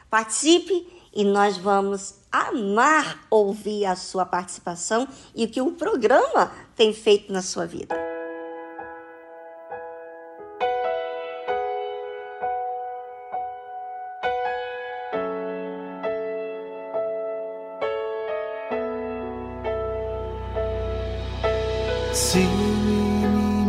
Participe 0.09 0.87
e 1.13 1.23
nós 1.23 1.57
vamos 1.57 2.15
amar 2.33 3.19
ouvir 3.29 3.85
a 3.85 3.95
sua 3.95 4.25
participação 4.25 5.07
e 5.35 5.45
o 5.45 5.47
que 5.47 5.61
o 5.61 5.73
programa 5.73 6.51
tem 6.75 6.91
feito 6.91 7.31
na 7.31 7.43
sua 7.43 7.67
vida. 7.67 7.95
Se 22.11 22.39
o 22.39 22.41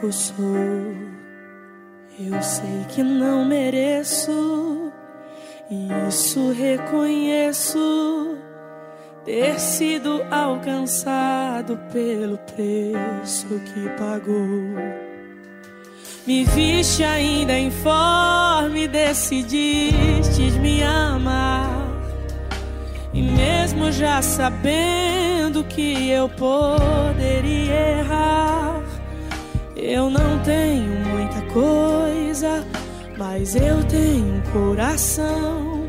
Fraco 0.00 0.12
sou. 0.12 0.34
Eu 2.18 2.42
sei 2.42 2.84
que 2.88 3.02
não 3.02 3.44
mereço, 3.44 4.90
e 5.70 5.88
isso 6.08 6.52
reconheço. 6.52 8.36
Ter 9.24 9.60
sido 9.60 10.22
alcançado 10.30 11.78
pelo 11.92 12.38
preço 12.38 13.46
que 13.48 13.88
pagou. 13.98 14.74
Me 16.26 16.44
viste 16.44 17.04
ainda 17.04 17.58
informe, 17.58 18.88
decidiste 18.88 20.50
me 20.60 20.82
amar. 20.82 21.86
E 23.12 23.22
mesmo 23.22 23.92
já 23.92 24.22
sabendo 24.22 25.64
que 25.64 26.10
eu 26.10 26.28
poderia 26.28 27.98
errar, 27.98 28.59
eu 29.82 30.10
não 30.10 30.38
tenho 30.40 30.90
muita 31.06 31.40
coisa, 31.52 32.64
mas 33.16 33.54
eu 33.56 33.82
tenho 33.84 34.36
um 34.36 34.40
coração 34.52 35.88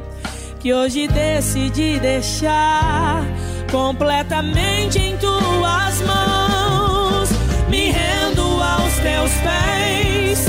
que 0.60 0.74
hoje 0.74 1.08
decidi 1.08 2.00
deixar 2.00 3.24
completamente 3.70 5.00
em 5.00 5.18
tuas 5.18 6.02
mãos. 6.02 7.30
Me 7.68 7.92
rendo 7.92 8.42
aos 8.42 8.94
teus 9.00 9.32
pés 9.42 10.46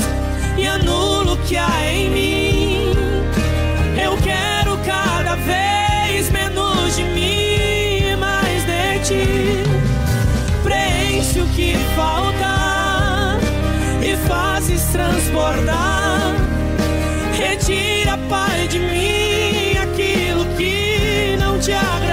e 0.57 0.65
anulo 0.65 1.33
o 1.33 1.37
que 1.39 1.57
há 1.57 1.91
em 1.91 2.09
mim. 2.09 2.93
Eu 4.01 4.15
quero 4.17 4.77
cada 4.85 5.35
vez 5.35 6.29
menos 6.31 6.95
de 6.95 7.03
mim 7.03 8.15
mais 8.17 8.63
de 8.63 8.99
ti. 9.05 9.63
Preenche 10.63 11.39
o 11.41 11.47
que 11.47 11.75
falta 11.95 12.22
transbordar. 15.43 16.35
Retira, 17.33 18.17
Pai, 18.29 18.67
de 18.67 18.79
mim 18.79 19.77
aquilo 19.77 20.45
que 20.55 21.35
não 21.37 21.59
te 21.59 21.73
agrada. 21.73 22.12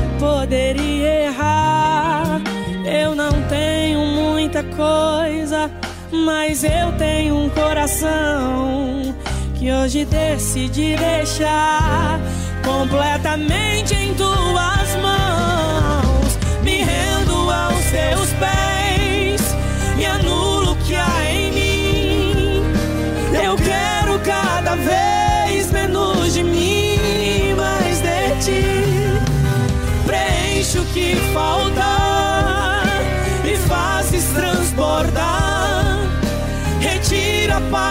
poderia 0.21 1.23
errar, 1.25 2.39
eu 2.85 3.15
não 3.15 3.31
tenho 3.49 4.05
muita 4.05 4.61
coisa, 4.61 5.71
mas 6.11 6.63
eu 6.63 6.91
tenho 6.99 7.35
um 7.35 7.49
coração 7.49 9.15
que 9.55 9.71
hoje 9.71 10.05
decidi 10.05 10.95
deixar 10.95 12.19
completamente 12.63 13.95
em 13.95 14.13
tuas 14.13 14.95
mãos. 15.01 16.37
Me 16.63 16.83
rendo 16.83 17.49
aos 17.49 17.83
teus 17.85 18.29
pés 18.33 19.41
e 19.97 20.05
anulo 20.05 20.73
o 20.73 20.75
que 20.85 20.93
há 20.93 21.31
em 21.31 21.51
mim. 21.51 22.63
Eu 23.43 23.55
quero 23.55 24.19
cada 24.19 24.75
vez 24.75 25.71
menos 25.71 26.31
de 26.35 26.43
mim, 26.43 26.70
que 30.93 31.15
falta 31.33 32.83
e 33.45 33.55
fazes 33.67 34.25
transbordar. 34.33 35.99
Retira, 36.79 37.61
Pai, 37.71 37.90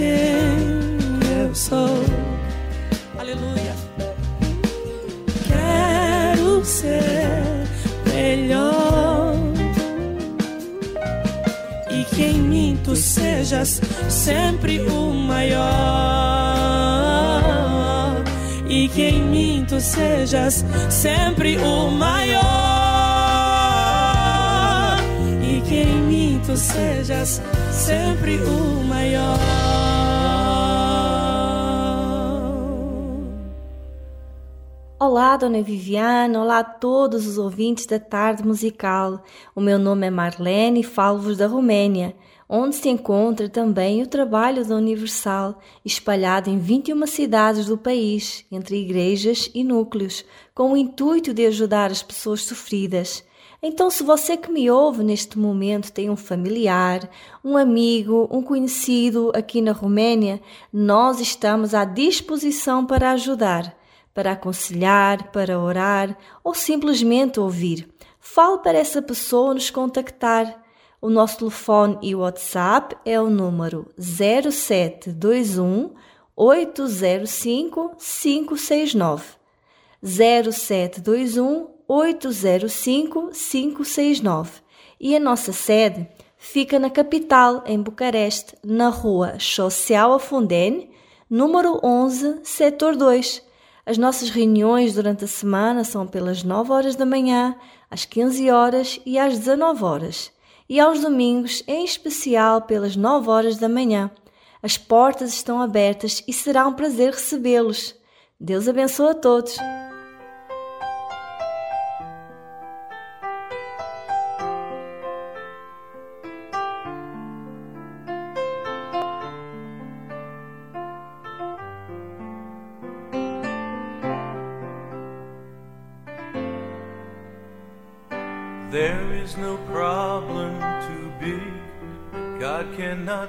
quem 0.00 1.20
eu 1.42 1.54
sou. 1.54 2.02
Aleluia. 3.18 3.74
Quero 5.46 6.64
ser 6.64 7.42
melhor 8.06 9.34
e 11.90 12.04
que 12.04 12.22
em 12.22 12.38
mim 12.40 12.78
tu 12.82 12.96
sejas 12.96 13.82
sempre 14.08 14.80
o 14.80 15.12
maior 15.12 15.60
e 18.66 18.88
que 18.88 19.02
em 19.02 19.22
mim 19.22 19.66
tu 19.68 19.78
sejas 19.80 20.64
sempre 20.88 21.58
o 21.58 21.90
maior 21.90 22.40
e 25.42 25.60
que 25.60 25.74
em 25.74 26.00
mim 26.08 26.40
tu 26.46 26.56
sejas 26.56 27.42
sempre 27.70 28.38
o 28.38 28.82
maior. 28.84 29.89
Olá, 35.02 35.34
Dona 35.34 35.62
Viviane, 35.62 36.36
olá 36.36 36.58
a 36.58 36.64
todos 36.64 37.26
os 37.26 37.38
ouvintes 37.38 37.86
da 37.86 37.98
Tarde 37.98 38.46
Musical. 38.46 39.24
O 39.56 39.60
meu 39.62 39.78
nome 39.78 40.06
é 40.06 40.10
Marlene 40.10 40.80
e 40.80 40.84
falo-vos 40.84 41.38
da 41.38 41.46
Roménia, 41.46 42.14
onde 42.46 42.76
se 42.76 42.90
encontra 42.90 43.48
também 43.48 44.02
o 44.02 44.06
trabalho 44.06 44.62
da 44.62 44.76
Universal, 44.76 45.58
espalhado 45.82 46.50
em 46.50 46.58
21 46.58 47.06
cidades 47.06 47.64
do 47.64 47.78
país, 47.78 48.44
entre 48.52 48.76
igrejas 48.76 49.50
e 49.54 49.64
núcleos, 49.64 50.22
com 50.54 50.72
o 50.72 50.76
intuito 50.76 51.32
de 51.32 51.46
ajudar 51.46 51.90
as 51.90 52.02
pessoas 52.02 52.42
sofridas. 52.42 53.24
Então, 53.62 53.88
se 53.88 54.02
você 54.02 54.36
que 54.36 54.52
me 54.52 54.70
ouve 54.70 55.02
neste 55.02 55.38
momento 55.38 55.90
tem 55.90 56.10
um 56.10 56.16
familiar, 56.16 57.08
um 57.42 57.56
amigo, 57.56 58.28
um 58.30 58.42
conhecido 58.42 59.32
aqui 59.34 59.62
na 59.62 59.72
Roménia, 59.72 60.42
nós 60.70 61.20
estamos 61.20 61.72
à 61.72 61.86
disposição 61.86 62.84
para 62.84 63.12
ajudar 63.12 63.79
para 64.14 64.32
aconselhar, 64.32 65.30
para 65.30 65.58
orar 65.58 66.16
ou 66.42 66.54
simplesmente 66.54 67.38
ouvir. 67.40 67.88
Fale 68.18 68.58
para 68.58 68.78
essa 68.78 69.00
pessoa 69.00 69.54
nos 69.54 69.70
contactar. 69.70 70.62
O 71.00 71.08
nosso 71.08 71.38
telefone 71.38 71.98
e 72.02 72.14
WhatsApp 72.14 72.94
é 73.06 73.18
o 73.20 73.30
número 73.30 73.86
0721 73.98 75.94
805 76.36 77.96
569. 77.98 79.24
0721 80.02 81.68
805 81.88 83.30
569. 83.32 84.60
E 85.00 85.16
a 85.16 85.20
nossa 85.20 85.52
sede 85.52 86.06
fica 86.36 86.78
na 86.78 86.90
capital, 86.90 87.62
em 87.66 87.80
Bucareste, 87.80 88.54
na 88.64 88.88
rua 88.88 89.38
Social 89.38 90.12
Afonden, 90.12 90.90
número 91.28 91.80
11, 91.82 92.40
setor 92.42 92.96
2. 92.96 93.42
As 93.90 93.98
nossas 93.98 94.30
reuniões 94.30 94.94
durante 94.94 95.24
a 95.24 95.26
semana 95.26 95.82
são 95.82 96.06
pelas 96.06 96.44
9 96.44 96.70
horas 96.70 96.94
da 96.94 97.04
manhã, 97.04 97.56
às 97.90 98.04
15 98.04 98.48
horas 98.48 99.00
e 99.04 99.18
às 99.18 99.36
19 99.36 99.82
horas, 99.82 100.30
e 100.68 100.78
aos 100.78 101.00
domingos, 101.00 101.64
em 101.66 101.84
especial, 101.84 102.62
pelas 102.62 102.94
9 102.94 103.28
horas 103.28 103.56
da 103.56 103.68
manhã. 103.68 104.08
As 104.62 104.78
portas 104.78 105.32
estão 105.32 105.60
abertas 105.60 106.22
e 106.28 106.32
será 106.32 106.68
um 106.68 106.72
prazer 106.72 107.14
recebê-los. 107.14 107.96
Deus 108.38 108.68
abençoe 108.68 109.10
a 109.10 109.14
todos. 109.14 109.56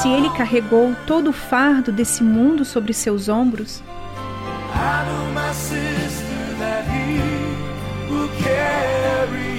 Se 0.00 0.08
ele 0.08 0.30
carregou 0.30 0.94
todo 1.06 1.30
o 1.30 1.32
fardo 1.32 1.90
desse 1.90 2.22
mundo 2.22 2.64
sobre 2.64 2.92
seus 2.92 3.28
ombros, 3.28 3.82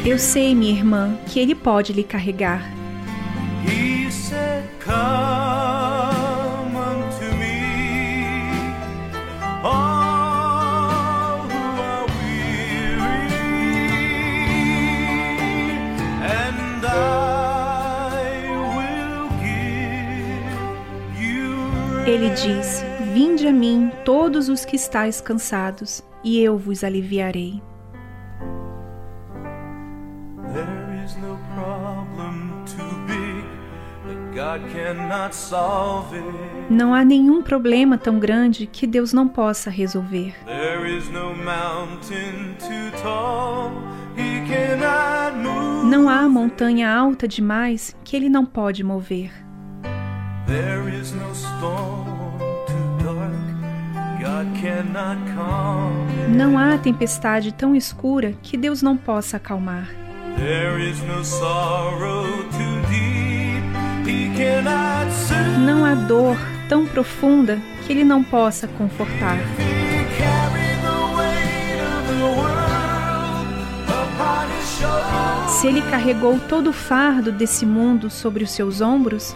eu 0.05 0.17
sei, 0.17 0.55
minha 0.55 0.71
irmã, 0.71 1.17
que 1.25 1.41
ele 1.41 1.53
pode 1.53 1.91
lhe 1.91 2.03
carregar. 2.03 2.63
Ele 22.09 22.31
disse: 22.31 22.83
Vinde 23.13 23.47
a 23.47 23.53
mim, 23.53 23.91
todos 24.03 24.49
os 24.49 24.65
que 24.65 24.75
estáis 24.75 25.21
cansados, 25.21 26.03
e 26.23 26.39
eu 26.39 26.57
vos 26.57 26.83
aliviarei. 26.83 27.61
Não 36.67 36.95
há 36.95 37.05
nenhum 37.05 37.43
problema 37.43 37.95
tão 37.95 38.17
grande 38.17 38.65
que 38.65 38.87
Deus 38.87 39.13
não 39.13 39.27
possa 39.27 39.69
resolver. 39.69 40.33
Não 45.85 46.09
há 46.09 46.27
montanha 46.27 46.91
alta 46.91 47.27
demais 47.27 47.95
que 48.03 48.15
Ele 48.15 48.29
não 48.29 48.47
pode 48.47 48.83
mover. 48.83 49.48
Não 56.27 56.57
há 56.57 56.75
tempestade 56.79 57.53
tão 57.53 57.75
escura 57.75 58.33
que 58.41 58.57
Deus 58.57 58.81
não 58.81 58.97
possa 58.97 59.37
acalmar. 59.37 59.87
Não 65.59 65.85
há 65.85 65.93
dor 65.93 66.35
tão 66.67 66.87
profunda 66.87 67.59
que 67.85 67.93
Ele 67.93 68.03
não 68.03 68.23
possa 68.23 68.67
confortar. 68.67 69.37
Se 75.47 75.67
Ele 75.67 75.81
carregou 75.83 76.39
todo 76.39 76.71
o 76.71 76.73
fardo 76.73 77.31
desse 77.31 77.67
mundo 77.67 78.09
sobre 78.09 78.43
os 78.43 78.49
seus 78.49 78.81
ombros, 78.81 79.35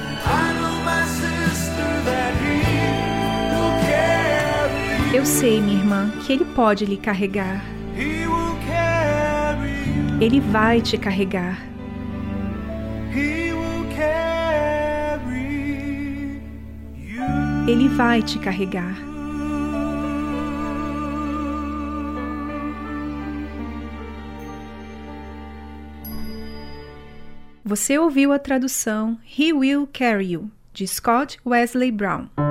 eu 5.21 5.25
sei, 5.25 5.61
minha 5.61 5.77
irmã, 5.77 6.09
que 6.25 6.33
ele 6.33 6.43
pode 6.43 6.83
lhe 6.83 6.97
carregar. 6.97 7.63
Ele 10.19 10.39
vai 10.39 10.81
te 10.81 10.97
carregar. 10.97 11.61
Ele 17.67 17.87
vai 17.89 18.23
te 18.23 18.39
carregar. 18.39 18.97
Você 27.63 27.99
ouviu 27.99 28.33
a 28.33 28.39
tradução 28.39 29.19
He 29.23 29.53
Will 29.53 29.87
Carry 29.93 30.31
You, 30.31 30.49
de 30.73 30.87
Scott 30.87 31.39
Wesley 31.45 31.91
Brown. 31.91 32.50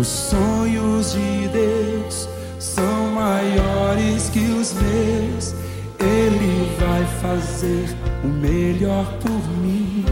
Os 0.00 0.06
sonhos 0.06 1.12
de 1.12 1.48
Deus 1.48 2.26
são 2.58 3.10
maiores 3.10 4.30
que 4.30 4.38
os 4.38 4.72
meus. 4.72 5.54
Ele 5.98 6.74
vai 6.80 7.04
fazer 7.20 7.94
o 8.24 8.28
melhor 8.28 9.04
por 9.20 9.58
mim. 9.58 10.06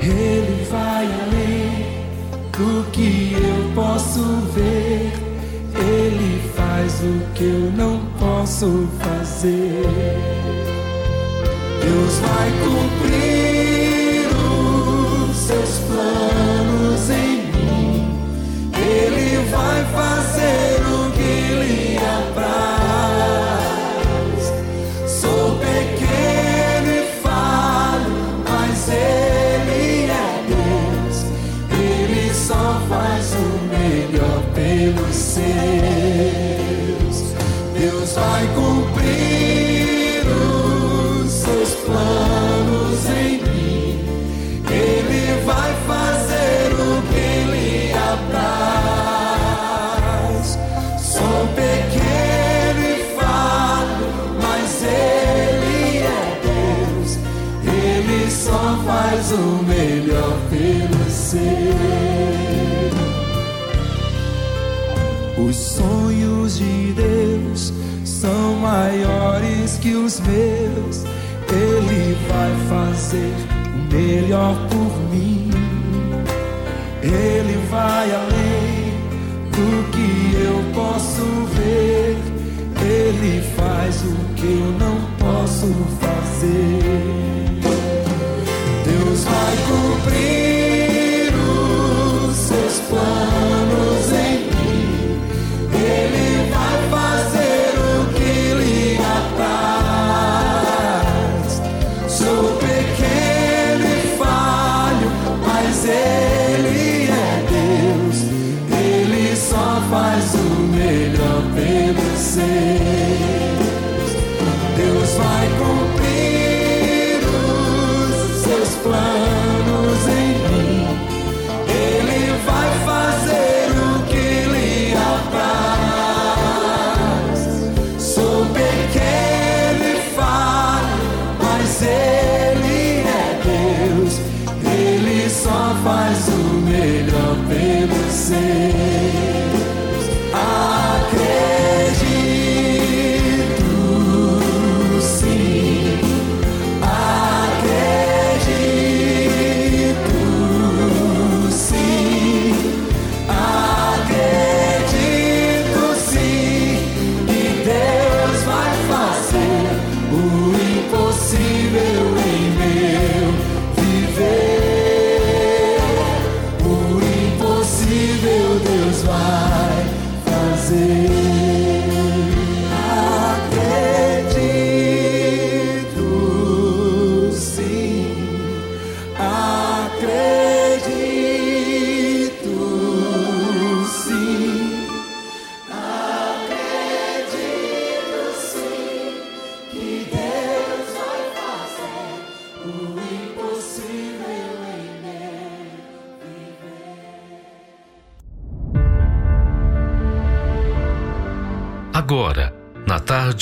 Ele 0.00 0.66
vai 0.68 1.06
além 1.22 2.02
do 2.50 2.90
que 2.90 3.34
eu 3.34 3.72
posso 3.76 4.20
ver. 4.52 5.12
Ele 5.78 6.42
faz 6.56 6.94
o 6.94 7.32
que 7.34 7.44
eu 7.44 7.72
não 7.76 8.00
posso 8.18 8.88
fazer. 8.98 9.84
Deus 11.80 12.18
vai 12.18 12.50
cumprir 12.64 13.01
o 35.60 35.91
de 66.62 66.92
Deus 66.92 67.72
são 68.04 68.56
maiores 68.56 69.78
que 69.78 69.94
os 69.94 70.20
meus. 70.20 71.04
Ele 71.50 72.16
vai 72.28 72.52
fazer 72.68 73.34
o 73.74 73.94
melhor 73.94 74.56
por 74.68 75.10
mim. 75.10 75.50
Ele 77.02 77.58
vai 77.70 78.10
além 78.14 78.94
do 79.50 79.90
que 79.90 80.36
eu 80.44 80.62
posso 80.74 81.24
ver. 81.56 82.16
Ele 82.84 83.42
faz 83.56 84.02
o 84.02 84.34
que 84.34 84.46
eu 84.46 84.72
não 84.78 84.96
posso 85.18 85.66
fazer 86.00 87.22
vai 89.24 89.56
cumprir 89.68 91.32
os 91.34 92.36
seus 92.36 92.80
planos 92.88 94.01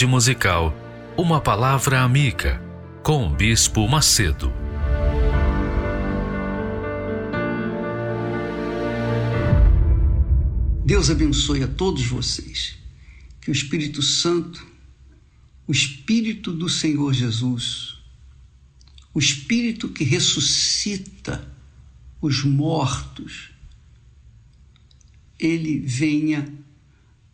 tarde 0.00 0.06
musical 0.06 0.74
Uma 1.14 1.42
Palavra 1.42 2.00
Amiga, 2.00 2.58
com 3.02 3.26
o 3.26 3.34
Bispo 3.34 3.86
Macedo. 3.86 4.50
Deus 10.86 11.10
abençoe 11.10 11.62
a 11.62 11.68
todos 11.68 12.06
vocês. 12.06 12.78
Que 13.42 13.50
o 13.50 13.52
Espírito 13.52 14.00
Santo, 14.00 14.66
o 15.66 15.72
Espírito 15.72 16.50
do 16.50 16.68
Senhor 16.68 17.12
Jesus, 17.12 17.98
o 19.12 19.18
Espírito 19.18 19.90
que 19.90 20.04
ressuscita 20.04 21.46
os 22.22 22.42
mortos, 22.42 23.50
ele 25.38 25.78
venha 25.80 26.50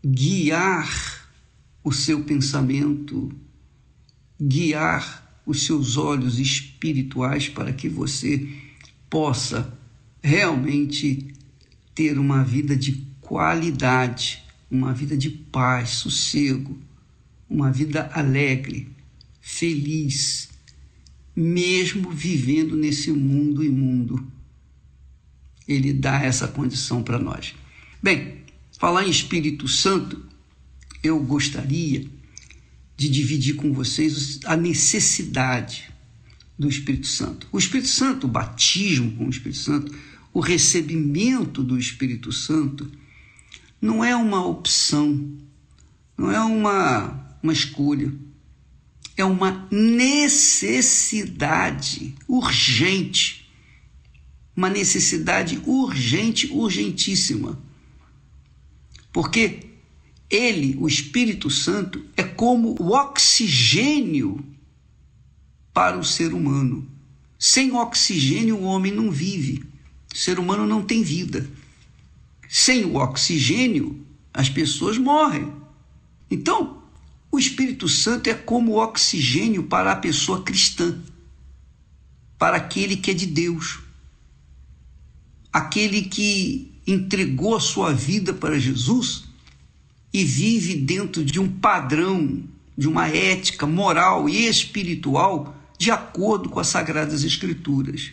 guiar 0.05 1.16
o 1.87 1.93
seu 1.93 2.25
pensamento, 2.25 3.31
guiar 4.41 5.41
os 5.47 5.65
seus 5.65 5.97
olhos 5.97 6.41
espirituais 6.41 7.49
para 7.49 7.73
que 7.73 7.89
você 7.89 8.45
possa 9.09 9.73
realmente 10.21 11.29
ter 11.95 12.19
uma 12.19 12.43
vida 12.43 12.75
de 12.75 13.07
qualidade, 13.21 14.43
uma 14.69 14.93
vida 14.93 15.17
de 15.17 15.31
paz, 15.31 15.91
sossego, 15.91 16.77
uma 17.49 17.71
vida 17.71 18.11
alegre, 18.13 18.89
feliz, 19.41 20.49
mesmo 21.37 22.11
vivendo 22.11 22.75
nesse 22.75 23.13
mundo 23.13 23.63
imundo. 23.63 24.27
Ele 25.69 25.93
dá 25.93 26.21
essa 26.21 26.49
condição 26.49 27.01
para 27.05 27.21
nós. 27.21 27.55
Bem, 28.03 28.39
falar 28.77 29.07
em 29.07 29.11
Espírito 29.11 29.69
Santo 29.69 30.26
eu 31.07 31.19
gostaria 31.21 32.07
de 32.97 33.09
dividir 33.09 33.57
com 33.57 33.73
vocês 33.73 34.41
a 34.45 34.57
necessidade 34.57 35.91
do 36.59 36.69
Espírito 36.69 37.07
Santo. 37.07 37.47
O 37.53 37.59
Espírito 37.59 37.89
Santo, 37.89 38.27
o 38.27 38.31
batismo 38.31 39.13
com 39.13 39.27
o 39.27 39.31
Espírito 39.31 39.59
Santo, 39.59 39.95
o 40.33 40.41
recebimento 40.41 41.63
do 41.63 41.79
Espírito 41.79 42.33
Santo, 42.33 42.91
não 43.81 44.05
é 44.05 44.17
uma 44.17 44.47
opção, 44.47 45.33
não 46.17 46.31
é 46.31 46.41
uma, 46.41 47.39
uma 47.43 47.53
escolha, 47.53 48.13
é 49.17 49.25
uma 49.25 49.69
necessidade 49.71 50.85
urgente 52.29 53.47
uma 54.57 54.71
necessidade 54.71 55.61
urgente, 55.67 56.47
urgentíssima. 56.51 57.63
Porque 59.13 59.66
ele, 60.37 60.77
o 60.79 60.87
Espírito 60.87 61.49
Santo, 61.51 62.05
é 62.17 62.23
como 62.23 62.77
o 62.79 62.93
oxigênio 62.93 64.45
para 65.73 65.99
o 65.99 66.05
ser 66.05 66.33
humano. 66.33 66.87
Sem 67.39 67.73
oxigênio, 67.73 68.57
o 68.57 68.65
homem 68.65 68.93
não 68.93 69.11
vive. 69.11 69.65
O 70.13 70.17
ser 70.17 70.39
humano 70.39 70.67
não 70.67 70.83
tem 70.83 71.03
vida. 71.03 71.49
Sem 72.49 72.85
o 72.85 72.97
oxigênio, 72.97 74.05
as 74.33 74.49
pessoas 74.49 74.97
morrem. 74.97 75.53
Então, 76.31 76.83
o 77.31 77.39
Espírito 77.39 77.89
Santo 77.89 78.29
é 78.29 78.35
como 78.35 78.73
o 78.73 78.83
oxigênio 78.83 79.65
para 79.65 79.93
a 79.93 79.97
pessoa 79.97 80.43
cristã, 80.43 80.99
para 82.39 82.57
aquele 82.57 82.97
que 82.97 83.11
é 83.11 83.15
de 83.15 83.27
Deus, 83.27 83.81
aquele 85.53 86.03
que 86.03 86.73
entregou 86.87 87.57
a 87.57 87.61
sua 87.61 87.93
vida 87.93 88.33
para 88.33 88.59
Jesus 88.59 89.26
e 90.17 90.25
vive 90.25 90.75
dentro 90.75 91.23
de 91.23 91.39
um 91.39 91.47
padrão, 91.47 92.43
de 92.75 92.89
uma 92.89 93.07
ética 93.07 93.67
moral 93.67 94.31
e 94.31 94.47
espiritual 94.49 95.55
de 95.79 95.91
acordo 95.91 96.49
com 96.49 96.59
as 96.59 96.69
sagradas 96.69 97.23
escrituras. 97.23 98.13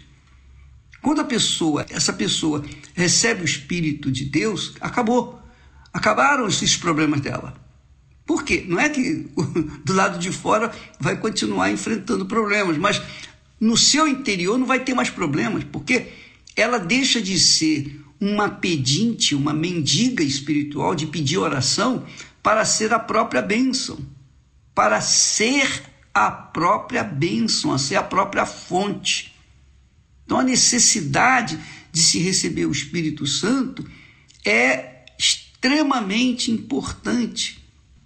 Quando 1.01 1.21
a 1.21 1.23
pessoa, 1.23 1.85
essa 1.89 2.11
pessoa 2.11 2.61
recebe 2.93 3.43
o 3.43 3.45
espírito 3.45 4.11
de 4.11 4.25
Deus, 4.25 4.73
acabou. 4.81 5.41
Acabaram 5.93 6.45
esses 6.45 6.75
problemas 6.75 7.21
dela. 7.21 7.55
Por 8.25 8.43
quê? 8.43 8.65
Não 8.67 8.81
é 8.81 8.89
que 8.89 9.25
do 9.85 9.93
lado 9.93 10.19
de 10.19 10.29
fora 10.29 10.73
vai 10.99 11.15
continuar 11.15 11.71
enfrentando 11.71 12.25
problemas, 12.25 12.77
mas 12.77 13.01
no 13.57 13.77
seu 13.77 14.09
interior 14.09 14.57
não 14.57 14.65
vai 14.65 14.81
ter 14.81 14.93
mais 14.93 15.09
problemas, 15.09 15.63
porque 15.63 16.09
ela 16.53 16.79
deixa 16.79 17.21
de 17.21 17.39
ser 17.39 18.02
uma 18.23 18.49
pedinte, 18.49 19.35
uma 19.35 19.53
mendiga 19.53 20.23
espiritual 20.23 20.95
de 20.95 21.07
pedir 21.07 21.37
oração 21.37 22.05
para 22.41 22.63
ser 22.63 22.93
a 22.93 22.99
própria 22.99 23.41
bênção, 23.41 23.99
para 24.73 25.01
ser 25.01 25.83
a 26.13 26.31
própria 26.31 27.03
bênção, 27.03 27.73
a 27.73 27.77
ser 27.77 27.97
a 27.97 28.03
própria 28.03 28.45
fonte. 28.45 29.35
Então 30.23 30.39
a 30.39 30.43
necessidade 30.43 31.59
de 31.91 32.01
se 32.01 32.17
receber 32.19 32.65
o 32.65 32.71
Espírito 32.71 33.27
Santo 33.27 33.85
é 34.45 35.03
extremamente 35.19 36.49
importante. 36.49 37.61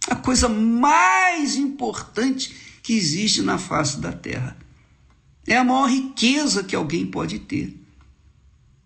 A 0.08 0.16
coisa 0.16 0.50
mais 0.50 1.56
importante 1.56 2.56
que 2.82 2.94
existe 2.94 3.44
na 3.44 3.60
face 3.60 4.00
da 4.00 4.12
terra. 4.12 4.58
É 5.46 5.58
a 5.58 5.64
maior 5.64 5.90
riqueza 5.90 6.64
que 6.64 6.76
alguém 6.76 7.06
pode 7.06 7.38
ter. 7.38 7.87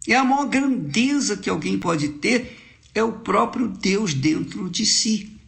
É 0.07 0.15
a 0.15 0.23
maior 0.23 0.47
grandeza 0.47 1.37
que 1.37 1.49
alguém 1.49 1.77
pode 1.77 2.09
ter 2.09 2.57
é 2.93 3.03
o 3.03 3.13
próprio 3.13 3.67
Deus 3.67 4.13
dentro 4.13 4.69
de 4.69 4.85
si. 4.85 5.39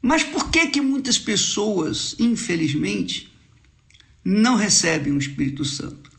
Mas 0.00 0.22
por 0.22 0.50
que 0.50 0.68
que 0.68 0.80
muitas 0.80 1.18
pessoas, 1.18 2.14
infelizmente, 2.18 3.32
não 4.24 4.54
recebem 4.54 5.12
o 5.12 5.18
Espírito 5.18 5.64
Santo? 5.64 6.10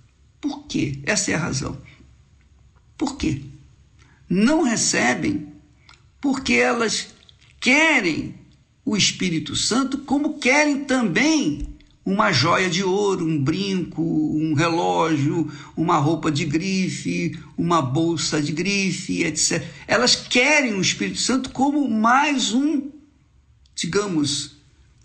Por 0.42 0.66
quê? 0.68 1.00
Essa 1.04 1.32
é 1.32 1.36
a 1.36 1.40
razão. 1.40 1.82
Por 2.98 3.18
quê? 3.18 3.42
Não 4.30 4.64
recebem 4.64 5.48
porque 6.20 6.54
elas 6.54 7.14
querem 7.62 8.36
o 8.84 8.98
Espírito 8.98 9.56
Santo 9.56 10.00
como 10.00 10.40
querem 10.40 10.84
também 10.84 11.77
uma 12.08 12.32
joia 12.32 12.70
de 12.70 12.82
ouro, 12.82 13.28
um 13.28 13.38
brinco, 13.38 14.02
um 14.02 14.54
relógio, 14.54 15.52
uma 15.76 15.98
roupa 15.98 16.32
de 16.32 16.46
grife, 16.46 17.38
uma 17.58 17.82
bolsa 17.82 18.42
de 18.42 18.54
grife, 18.54 19.26
etc. 19.26 19.62
Elas 19.86 20.16
querem 20.16 20.74
o 20.74 20.80
Espírito 20.80 21.20
Santo 21.20 21.50
como 21.50 21.86
mais 21.90 22.54
um, 22.54 22.90
digamos, 23.76 24.56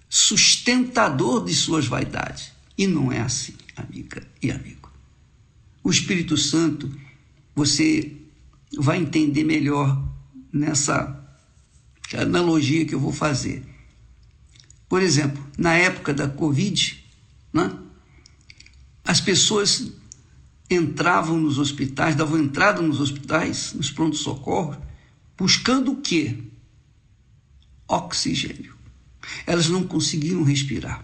sustentador 0.09 1.44
de 1.44 1.53
suas 1.57 1.88
vaidades. 1.88 2.53
E 2.78 2.86
não 2.86 3.11
é 3.11 3.20
assim, 3.20 3.55
amiga 3.74 4.24
e 4.40 4.53
amigo. 4.53 4.88
O 5.82 5.90
Espírito 5.90 6.36
Santo, 6.36 6.88
você 7.53 8.12
vai 8.78 8.98
entender 8.98 9.42
melhor 9.42 10.00
nessa 10.53 11.20
analogia 12.16 12.84
que 12.84 12.94
eu 12.94 13.00
vou 13.00 13.12
fazer. 13.12 13.71
Por 14.93 15.01
exemplo, 15.01 15.43
na 15.57 15.72
época 15.72 16.12
da 16.12 16.28
Covid, 16.28 17.03
né, 17.51 17.74
as 19.03 19.22
pessoas 19.22 19.90
entravam 20.68 21.40
nos 21.40 21.57
hospitais, 21.57 22.14
davam 22.14 22.38
entrada 22.38 22.82
nos 22.82 23.01
hospitais, 23.01 23.72
nos 23.72 23.90
pronto-socorros, 23.90 24.76
buscando 25.34 25.93
o 25.93 25.97
quê? 25.97 26.36
Oxigênio. 27.88 28.76
Elas 29.47 29.70
não 29.70 29.82
conseguiam 29.82 30.43
respirar. 30.43 31.03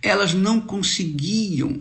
Elas 0.00 0.32
não 0.32 0.60
conseguiam 0.60 1.80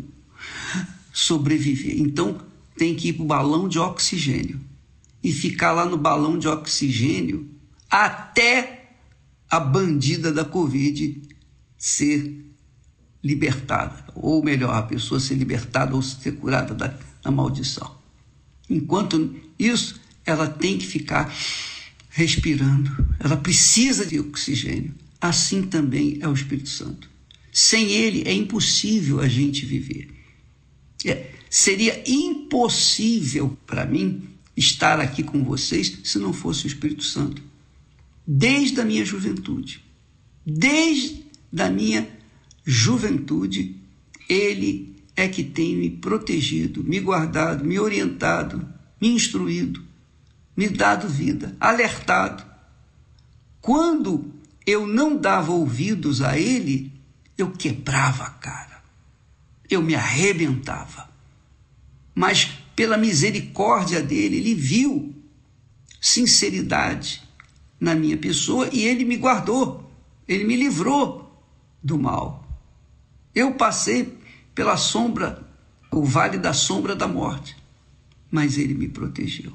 sobreviver. 1.11 2.01
Então, 2.01 2.41
tem 2.76 2.95
que 2.95 3.09
ir 3.09 3.14
para 3.14 3.24
o 3.24 3.28
balão 3.28 3.68
de 3.68 3.78
oxigênio 3.78 4.59
e 5.24 5.32
ficar 5.32 5.74
lá 5.74 5.86
no 5.86 5.95
balão 5.95 6.39
de 6.39 6.47
oxigênio 6.47 7.47
até 7.88 8.82
a 9.53 9.59
bandida 9.59 10.33
da 10.33 10.43
Covid 10.43 11.21
ser 11.77 12.43
libertada, 13.23 14.11
ou 14.15 14.43
melhor, 14.43 14.73
a 14.73 14.81
pessoa 14.81 15.19
ser 15.19 15.35
libertada 15.35 15.93
ou 15.93 16.01
ser 16.01 16.31
curada 16.37 16.73
da, 16.73 16.97
da 17.21 17.29
maldição. 17.29 17.95
Enquanto 18.67 19.35
isso, 19.59 20.01
ela 20.25 20.47
tem 20.47 20.79
que 20.79 20.87
ficar 20.87 21.31
respirando, 22.09 22.89
ela 23.19 23.37
precisa 23.37 24.07
de 24.07 24.19
oxigênio. 24.19 24.95
Assim 25.21 25.61
também 25.61 26.17
é 26.19 26.27
o 26.27 26.33
Espírito 26.33 26.69
Santo. 26.69 27.07
Sem 27.51 27.91
ele 27.91 28.23
é 28.25 28.33
impossível 28.33 29.19
a 29.19 29.27
gente 29.27 29.67
viver. 29.67 30.09
É, 31.05 31.29
seria 31.47 32.03
impossível 32.07 33.55
para 33.67 33.85
mim 33.85 34.29
estar 34.57 34.99
aqui 34.99 35.21
com 35.21 35.43
vocês 35.43 35.99
se 36.03 36.17
não 36.17 36.33
fosse 36.33 36.65
o 36.65 36.67
Espírito 36.67 37.03
Santo 37.03 37.52
desde 38.26 38.82
a 38.82 38.86
minha 38.86 39.05
juventude. 39.05 39.84
Desde 40.45 41.24
a 41.57 41.69
minha 41.69 42.07
juventude, 42.65 43.76
Ele 44.30 44.95
é 45.15 45.28
que 45.28 45.43
tem 45.43 45.76
me 45.76 45.89
protegido, 45.89 46.84
me 46.84 46.99
guardado, 46.99 47.63
me 47.63 47.80
orientado, 47.80 48.67
me 48.99 49.09
instruído, 49.09 49.84
me 50.55 50.69
dado 50.69 51.07
vida, 51.07 51.55
alertado. 51.59 52.43
Quando 53.61 54.34
eu 54.65 54.88
não 54.88 55.15
dava 55.15 55.51
ouvidos 55.51 56.21
a 56.21 56.38
Ele, 56.38 56.91
eu 57.38 57.51
quebrava 57.51 58.24
a 58.24 58.30
cara, 58.30 58.84
eu 59.69 59.82
me 59.82 59.95
arrebentava. 59.95 61.09
Mas 62.15 62.45
pela 62.76 62.97
misericórdia 62.97 64.01
dele, 64.01 64.38
ele 64.38 64.55
viu 64.55 65.15
sinceridade, 66.01 67.22
na 67.80 67.95
minha 67.95 68.17
pessoa 68.17 68.69
e 68.71 68.86
ele 68.86 69.05
me 69.05 69.17
guardou, 69.17 69.91
ele 70.28 70.43
me 70.43 70.55
livrou 70.55 71.24
do 71.84 71.97
mal. 71.97 72.43
Eu 73.36 73.55
passei 73.55 74.17
pela 74.53 74.78
sombra, 74.78 75.47
o 75.91 76.03
vale 76.03 76.38
da 76.38 76.53
sombra 76.53 76.95
da 76.95 77.07
morte, 77.07 77.55
mas 78.32 78.57
ele 78.57 78.74
me 78.74 78.88
protegeu. 78.88 79.51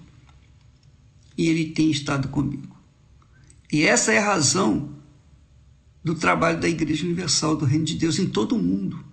E 1.37 1.47
ele 1.49 1.71
tem 1.71 1.91
estado 1.91 2.29
comigo. 2.29 2.77
E 3.73 3.83
essa 3.83 4.13
é 4.13 4.19
a 4.19 4.25
razão 4.25 4.97
do 6.03 6.15
trabalho 6.15 6.61
da 6.61 6.69
Igreja 6.69 7.05
Universal 7.05 7.57
do 7.57 7.65
Reino 7.65 7.85
de 7.85 7.95
Deus 7.95 8.19
em 8.19 8.29
todo 8.29 8.57
o 8.57 8.63
mundo. 8.63 9.05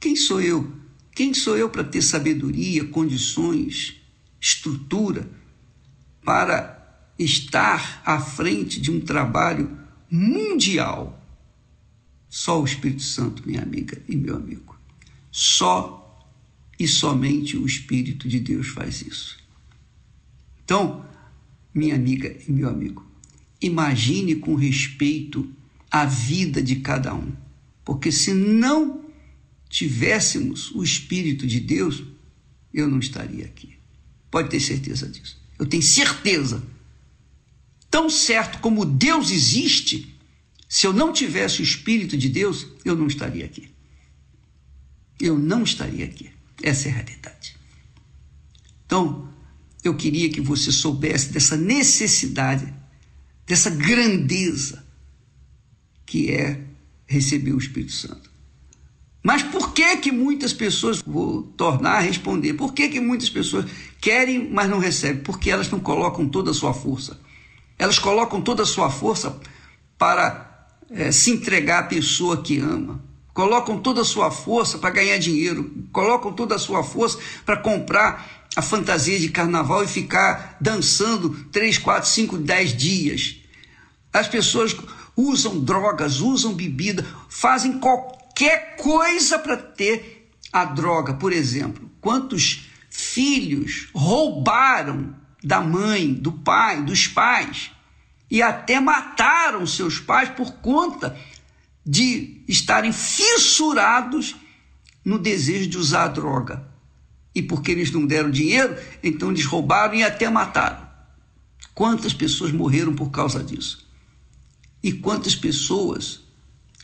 Quem 0.00 0.16
sou 0.16 0.40
eu? 0.40 0.72
Quem 1.14 1.32
sou 1.32 1.56
eu 1.56 1.70
para 1.70 1.84
ter 1.84 2.02
sabedoria, 2.02 2.84
condições, 2.86 4.00
estrutura 4.40 5.30
para 6.24 6.73
estar 7.18 8.02
à 8.04 8.20
frente 8.20 8.80
de 8.80 8.90
um 8.90 9.00
trabalho 9.00 9.78
mundial. 10.10 11.20
Só 12.28 12.60
o 12.60 12.64
Espírito 12.64 13.02
Santo, 13.02 13.46
minha 13.46 13.62
amiga 13.62 14.00
e 14.08 14.16
meu 14.16 14.36
amigo. 14.36 14.76
Só 15.30 16.00
e 16.78 16.88
somente 16.88 17.56
o 17.56 17.66
Espírito 17.66 18.28
de 18.28 18.40
Deus 18.40 18.68
faz 18.68 19.02
isso. 19.02 19.38
Então, 20.64 21.04
minha 21.72 21.94
amiga 21.94 22.36
e 22.46 22.50
meu 22.50 22.68
amigo, 22.68 23.06
imagine 23.60 24.36
com 24.36 24.54
respeito 24.54 25.48
a 25.90 26.04
vida 26.04 26.62
de 26.62 26.76
cada 26.76 27.14
um, 27.14 27.32
porque 27.84 28.10
se 28.10 28.34
não 28.34 29.04
tivéssemos 29.68 30.70
o 30.72 30.82
Espírito 30.82 31.46
de 31.46 31.60
Deus, 31.60 32.02
eu 32.72 32.88
não 32.88 32.98
estaria 32.98 33.44
aqui. 33.44 33.74
Pode 34.30 34.50
ter 34.50 34.60
certeza 34.60 35.08
disso. 35.08 35.40
Eu 35.58 35.66
tenho 35.66 35.82
certeza 35.82 36.62
Tão 37.94 38.10
certo 38.10 38.58
como 38.58 38.84
Deus 38.84 39.30
existe, 39.30 40.18
se 40.68 40.84
eu 40.84 40.92
não 40.92 41.12
tivesse 41.12 41.60
o 41.60 41.62
Espírito 41.62 42.16
de 42.16 42.28
Deus, 42.28 42.66
eu 42.84 42.96
não 42.96 43.06
estaria 43.06 43.44
aqui. 43.44 43.70
Eu 45.20 45.38
não 45.38 45.62
estaria 45.62 46.04
aqui. 46.04 46.28
Essa 46.60 46.88
é 46.88 46.90
a 46.90 46.94
realidade. 46.96 47.56
Então, 48.84 49.28
eu 49.84 49.94
queria 49.94 50.28
que 50.28 50.40
você 50.40 50.72
soubesse 50.72 51.28
dessa 51.28 51.56
necessidade, 51.56 52.74
dessa 53.46 53.70
grandeza 53.70 54.84
que 56.04 56.32
é 56.32 56.64
receber 57.06 57.52
o 57.52 57.58
Espírito 57.58 57.92
Santo. 57.92 58.28
Mas 59.22 59.40
por 59.40 59.72
que 59.72 59.98
que 59.98 60.10
muitas 60.10 60.52
pessoas, 60.52 61.00
vou 61.00 61.44
tornar 61.44 61.98
a 61.98 62.00
responder, 62.00 62.54
por 62.54 62.74
que 62.74 62.88
que 62.88 62.98
muitas 62.98 63.30
pessoas 63.30 63.66
querem, 64.00 64.50
mas 64.50 64.68
não 64.68 64.80
recebem? 64.80 65.22
Porque 65.22 65.48
elas 65.48 65.70
não 65.70 65.78
colocam 65.78 66.28
toda 66.28 66.50
a 66.50 66.54
sua 66.54 66.74
força. 66.74 67.22
Elas 67.78 67.98
colocam 67.98 68.40
toda 68.40 68.62
a 68.62 68.66
sua 68.66 68.90
força 68.90 69.38
para 69.98 70.66
é, 70.90 71.10
se 71.10 71.30
entregar 71.30 71.80
à 71.80 71.86
pessoa 71.86 72.42
que 72.42 72.58
ama. 72.58 73.02
Colocam 73.32 73.78
toda 73.78 74.02
a 74.02 74.04
sua 74.04 74.30
força 74.30 74.78
para 74.78 74.90
ganhar 74.90 75.18
dinheiro. 75.18 75.72
Colocam 75.92 76.32
toda 76.32 76.54
a 76.54 76.58
sua 76.58 76.84
força 76.84 77.18
para 77.44 77.56
comprar 77.56 78.44
a 78.56 78.62
fantasia 78.62 79.18
de 79.18 79.28
carnaval 79.28 79.82
e 79.82 79.88
ficar 79.88 80.56
dançando 80.60 81.30
3, 81.50 81.78
4, 81.78 82.08
5, 82.08 82.38
10 82.38 82.76
dias. 82.76 83.36
As 84.12 84.28
pessoas 84.28 84.76
usam 85.16 85.58
drogas, 85.58 86.20
usam 86.20 86.54
bebida, 86.54 87.04
fazem 87.28 87.80
qualquer 87.80 88.76
coisa 88.76 89.38
para 89.38 89.56
ter 89.56 90.30
a 90.52 90.64
droga. 90.64 91.14
Por 91.14 91.32
exemplo, 91.32 91.90
quantos 92.00 92.70
filhos 92.88 93.88
roubaram 93.92 95.16
da 95.44 95.60
mãe, 95.60 96.12
do 96.12 96.32
pai, 96.32 96.82
dos 96.82 97.06
pais 97.06 97.70
e 98.30 98.42
até 98.42 98.80
mataram 98.80 99.66
seus 99.66 100.00
pais 100.00 100.30
por 100.30 100.54
conta 100.54 101.16
de 101.84 102.42
estarem 102.48 102.92
fissurados 102.92 104.34
no 105.04 105.18
desejo 105.18 105.68
de 105.68 105.76
usar 105.76 106.04
a 106.04 106.08
droga. 106.08 106.66
E 107.34 107.42
porque 107.42 107.72
eles 107.72 107.90
não 107.90 108.06
deram 108.06 108.30
dinheiro, 108.30 108.76
então 109.02 109.30
eles 109.30 109.44
roubaram 109.44 109.94
e 109.94 110.02
até 110.02 110.30
mataram. 110.30 110.88
Quantas 111.74 112.14
pessoas 112.14 112.52
morreram 112.52 112.94
por 112.94 113.10
causa 113.10 113.42
disso? 113.42 113.86
E 114.82 114.92
quantas 114.92 115.34
pessoas, 115.34 116.20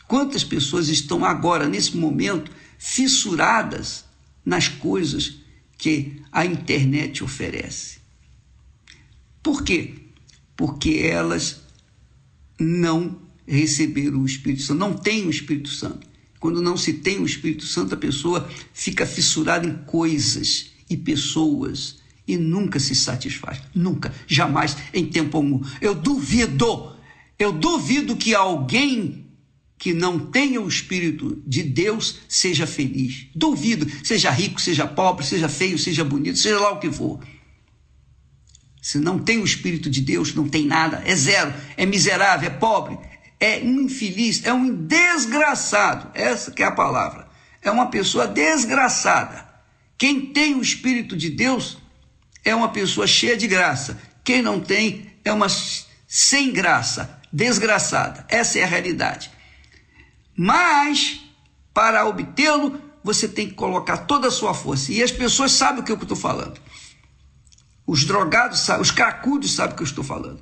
quantas 0.07 0.43
pessoas 0.43 0.89
estão 0.89 1.25
agora, 1.25 1.67
nesse 1.67 1.97
momento, 1.97 2.51
fissuradas 2.77 4.05
nas 4.45 4.67
coisas 4.67 5.37
que 5.77 6.21
a 6.31 6.45
internet 6.45 7.23
oferece? 7.23 8.00
Por 9.41 9.63
quê? 9.63 9.95
Porque 10.55 11.01
elas 11.03 11.61
não 12.59 13.19
receberam 13.47 14.21
o 14.21 14.25
Espírito 14.25 14.63
Santo, 14.63 14.79
não 14.79 14.93
têm 14.93 15.25
o 15.25 15.29
Espírito 15.31 15.69
Santo. 15.69 16.07
Quando 16.39 16.61
não 16.61 16.75
se 16.75 16.93
tem 16.93 17.19
o 17.19 17.25
Espírito 17.25 17.65
Santo, 17.65 17.93
a 17.93 17.97
pessoa 17.97 18.49
fica 18.73 19.05
fissurada 19.05 19.67
em 19.67 19.77
coisas 19.85 20.71
e 20.89 20.97
pessoas 20.97 21.99
e 22.27 22.37
nunca 22.37 22.79
se 22.79 22.95
satisfaz. 22.95 23.61
Nunca, 23.75 24.13
jamais, 24.27 24.75
em 24.93 25.05
tempo 25.05 25.37
algum. 25.37 25.61
Eu 25.79 25.93
duvido 25.93 26.91
eu 27.41 27.51
duvido 27.51 28.15
que 28.15 28.35
alguém 28.35 29.25
que 29.75 29.95
não 29.95 30.19
tenha 30.19 30.61
o 30.61 30.67
Espírito 30.67 31.41
de 31.43 31.63
Deus 31.63 32.17
seja 32.29 32.67
feliz. 32.67 33.29
Duvido, 33.33 33.87
seja 34.03 34.29
rico, 34.29 34.61
seja 34.61 34.85
pobre, 34.85 35.25
seja 35.25 35.49
feio, 35.49 35.75
seja 35.79 36.03
bonito, 36.03 36.37
seja 36.37 36.59
lá 36.59 36.71
o 36.71 36.79
que 36.79 36.91
for. 36.91 37.19
Se 38.81 38.97
não 38.97 39.19
tem 39.19 39.39
o 39.39 39.45
Espírito 39.45 39.89
de 39.91 40.01
Deus, 40.01 40.33
não 40.33 40.49
tem 40.49 40.65
nada, 40.65 41.03
é 41.05 41.15
zero, 41.15 41.53
é 41.77 41.85
miserável, 41.85 42.49
é 42.49 42.51
pobre, 42.51 42.97
é 43.39 43.59
infeliz, 43.59 44.43
é 44.43 44.51
um 44.51 44.75
desgraçado. 44.75 46.09
Essa 46.15 46.49
que 46.49 46.63
é 46.63 46.65
a 46.65 46.71
palavra. 46.71 47.29
É 47.61 47.69
uma 47.69 47.91
pessoa 47.91 48.27
desgraçada. 48.27 49.47
Quem 49.97 50.25
tem 50.33 50.55
o 50.55 50.61
Espírito 50.61 51.15
de 51.15 51.29
Deus 51.29 51.77
é 52.43 52.55
uma 52.55 52.69
pessoa 52.69 53.05
cheia 53.05 53.37
de 53.37 53.47
graça. 53.47 54.01
Quem 54.23 54.41
não 54.41 54.59
tem 54.59 55.13
é 55.23 55.31
uma 55.31 55.47
sem 56.07 56.51
graça 56.51 57.21
desgraçada. 57.31 58.25
Essa 58.27 58.57
é 58.57 58.63
a 58.63 58.67
realidade. 58.67 59.29
Mas, 60.35 61.21
para 61.71 62.07
obtê-lo, 62.07 62.81
você 63.03 63.27
tem 63.27 63.47
que 63.47 63.53
colocar 63.53 63.97
toda 63.97 64.27
a 64.27 64.31
sua 64.31 64.55
força. 64.55 64.91
E 64.91 65.03
as 65.03 65.11
pessoas 65.11 65.51
sabem 65.51 65.81
o 65.81 65.83
que 65.83 65.91
eu 65.91 65.97
estou 65.97 66.17
falando. 66.17 66.59
Os 67.91 68.05
drogados 68.05 68.61
sabem, 68.61 68.83
os 68.83 68.89
cracudos 68.89 69.53
sabem 69.53 69.73
o 69.73 69.75
que 69.75 69.83
eu 69.83 69.85
estou 69.85 70.01
falando. 70.01 70.41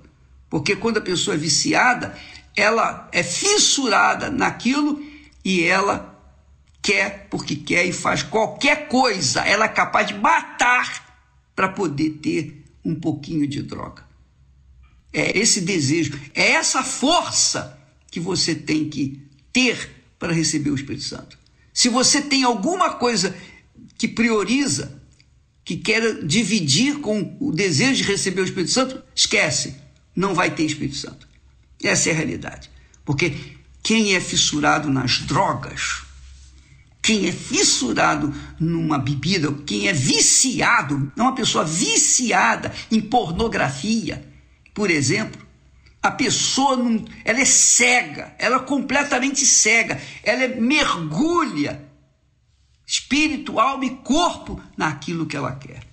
Porque 0.52 0.76
quando 0.76 0.98
a 0.98 1.02
pessoa 1.02 1.34
é 1.34 1.38
viciada, 1.40 2.16
ela 2.56 3.10
é 3.12 3.24
fissurada 3.24 4.30
naquilo 4.30 5.04
e 5.44 5.64
ela 5.64 6.16
quer 6.80 7.28
porque 7.28 7.56
quer 7.56 7.88
e 7.88 7.92
faz 7.92 8.22
qualquer 8.22 8.88
coisa. 8.88 9.42
Ela 9.42 9.66
é 9.66 9.68
capaz 9.68 10.10
de 10.10 10.14
matar 10.14 11.26
para 11.56 11.70
poder 11.70 12.20
ter 12.22 12.64
um 12.86 12.94
pouquinho 12.94 13.48
de 13.48 13.64
droga. 13.64 14.06
É 15.12 15.36
esse 15.36 15.62
desejo, 15.62 16.20
é 16.36 16.52
essa 16.52 16.84
força 16.84 17.80
que 18.12 18.20
você 18.20 18.54
tem 18.54 18.88
que 18.88 19.28
ter 19.52 20.06
para 20.20 20.32
receber 20.32 20.70
o 20.70 20.76
Espírito 20.76 21.04
Santo. 21.04 21.36
Se 21.74 21.90
você 21.90 22.22
tem 22.22 22.44
alguma 22.44 22.94
coisa 22.94 23.36
que 23.98 24.08
prioriza, 24.08 24.99
que 25.70 25.78
quer 25.78 26.24
dividir 26.24 27.00
com 27.00 27.38
o 27.40 27.52
desejo 27.52 28.02
de 28.02 28.10
receber 28.10 28.42
o 28.42 28.44
Espírito 28.44 28.72
Santo, 28.72 29.04
esquece, 29.14 29.76
não 30.16 30.34
vai 30.34 30.50
ter 30.50 30.64
Espírito 30.64 30.96
Santo. 30.96 31.28
Essa 31.84 32.10
é 32.10 32.12
a 32.12 32.16
realidade. 32.16 32.72
Porque 33.06 33.36
quem 33.84 34.16
é 34.16 34.20
fissurado 34.20 34.90
nas 34.90 35.20
drogas, 35.20 36.02
quem 37.04 37.28
é 37.28 37.32
fissurado 37.32 38.34
numa 38.60 38.98
bebida, 38.98 39.54
quem 39.64 39.88
é 39.88 39.94
viciado, 39.94 41.12
é 41.16 41.22
uma 41.22 41.36
pessoa 41.36 41.64
viciada 41.64 42.74
em 42.90 43.00
pornografia, 43.00 44.28
por 44.74 44.90
exemplo, 44.90 45.40
a 46.02 46.10
pessoa 46.10 46.78
não, 46.78 47.06
ela 47.24 47.42
é 47.42 47.46
cega, 47.46 48.34
ela 48.40 48.56
é 48.56 48.60
completamente 48.62 49.46
cega, 49.46 50.02
ela 50.24 50.46
é, 50.46 50.48
mergulha 50.48 51.89
espírito, 52.90 53.60
alma 53.60 53.86
e 53.86 53.98
corpo 53.98 54.60
naquilo 54.76 55.28
que 55.28 55.38
ela 55.38 55.52
quer. 55.52 55.88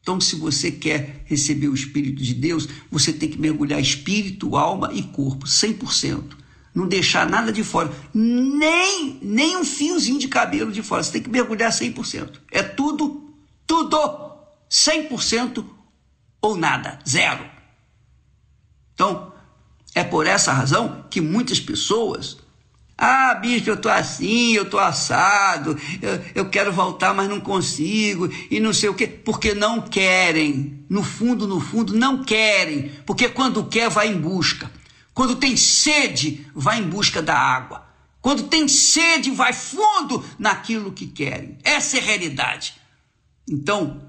Então, 0.00 0.20
se 0.20 0.36
você 0.36 0.70
quer 0.70 1.24
receber 1.24 1.66
o 1.66 1.74
Espírito 1.74 2.22
de 2.22 2.34
Deus, 2.34 2.68
você 2.88 3.12
tem 3.12 3.28
que 3.28 3.36
mergulhar 3.36 3.80
espírito, 3.80 4.54
alma 4.54 4.90
e 4.92 5.02
corpo, 5.02 5.44
100%. 5.44 6.36
Não 6.72 6.86
deixar 6.86 7.28
nada 7.28 7.52
de 7.52 7.64
fora, 7.64 7.92
nem, 8.12 9.18
nem 9.22 9.56
um 9.56 9.64
fiozinho 9.64 10.20
de 10.20 10.28
cabelo 10.28 10.70
de 10.70 10.82
fora. 10.82 11.02
Você 11.02 11.12
tem 11.12 11.22
que 11.22 11.30
mergulhar 11.30 11.72
100%. 11.72 12.38
É 12.52 12.62
tudo, 12.62 13.34
tudo, 13.66 13.96
100% 14.70 15.64
ou 16.40 16.56
nada, 16.56 17.00
zero. 17.08 17.44
Então, 18.92 19.32
é 19.94 20.04
por 20.04 20.28
essa 20.28 20.52
razão 20.52 21.06
que 21.10 21.20
muitas 21.20 21.58
pessoas. 21.58 22.43
Ah, 22.96 23.34
bispo, 23.34 23.70
eu 23.70 23.76
tô 23.76 23.88
assim, 23.88 24.52
eu 24.52 24.70
tô 24.70 24.78
assado, 24.78 25.76
eu, 26.00 26.24
eu 26.34 26.48
quero 26.48 26.72
voltar, 26.72 27.12
mas 27.12 27.28
não 27.28 27.40
consigo, 27.40 28.30
e 28.48 28.60
não 28.60 28.72
sei 28.72 28.88
o 28.88 28.94
quê, 28.94 29.06
porque 29.06 29.52
não 29.52 29.80
querem. 29.80 30.84
No 30.88 31.02
fundo, 31.02 31.46
no 31.46 31.58
fundo, 31.58 31.96
não 31.96 32.22
querem, 32.22 32.92
porque 33.04 33.28
quando 33.28 33.64
quer, 33.64 33.90
vai 33.90 34.08
em 34.08 34.20
busca. 34.20 34.70
Quando 35.12 35.36
tem 35.36 35.56
sede, 35.56 36.46
vai 36.54 36.78
em 36.78 36.88
busca 36.88 37.20
da 37.20 37.36
água. 37.36 37.84
Quando 38.20 38.44
tem 38.44 38.66
sede, 38.68 39.30
vai 39.30 39.52
fundo 39.52 40.24
naquilo 40.38 40.92
que 40.92 41.06
querem. 41.06 41.58
Essa 41.62 41.98
é 41.98 42.00
a 42.00 42.04
realidade. 42.04 42.74
Então, 43.48 44.02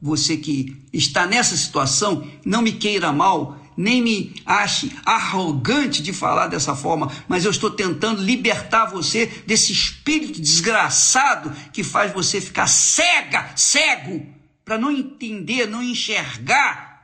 você 0.00 0.36
que 0.36 0.82
está 0.92 1.26
nessa 1.26 1.56
situação, 1.56 2.26
não 2.44 2.62
me 2.62 2.72
queira 2.72 3.12
mal, 3.12 3.58
nem 3.76 4.02
me 4.02 4.42
ache 4.44 4.92
arrogante 5.04 6.02
de 6.02 6.12
falar 6.12 6.48
dessa 6.48 6.74
forma, 6.74 7.10
mas 7.28 7.44
eu 7.44 7.50
estou 7.50 7.70
tentando 7.70 8.22
libertar 8.22 8.86
você 8.86 9.26
desse 9.46 9.72
espírito 9.72 10.40
desgraçado 10.40 11.52
que 11.72 11.82
faz 11.82 12.12
você 12.12 12.40
ficar 12.40 12.66
cega, 12.66 13.50
cego, 13.56 14.26
para 14.64 14.78
não 14.78 14.90
entender, 14.90 15.66
não 15.66 15.82
enxergar 15.82 16.94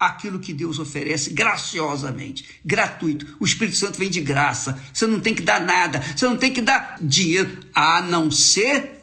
aquilo 0.00 0.40
que 0.40 0.54
Deus 0.54 0.78
oferece 0.78 1.30
graciosamente, 1.30 2.60
gratuito. 2.64 3.36
O 3.38 3.44
Espírito 3.44 3.76
Santo 3.76 3.98
vem 3.98 4.08
de 4.08 4.22
graça. 4.22 4.82
Você 4.92 5.06
não 5.06 5.20
tem 5.20 5.34
que 5.34 5.42
dar 5.42 5.60
nada, 5.60 6.00
você 6.00 6.26
não 6.26 6.38
tem 6.38 6.50
que 6.50 6.62
dar 6.62 6.96
dinheiro, 7.02 7.60
a 7.74 8.00
não 8.00 8.30
ser 8.30 8.98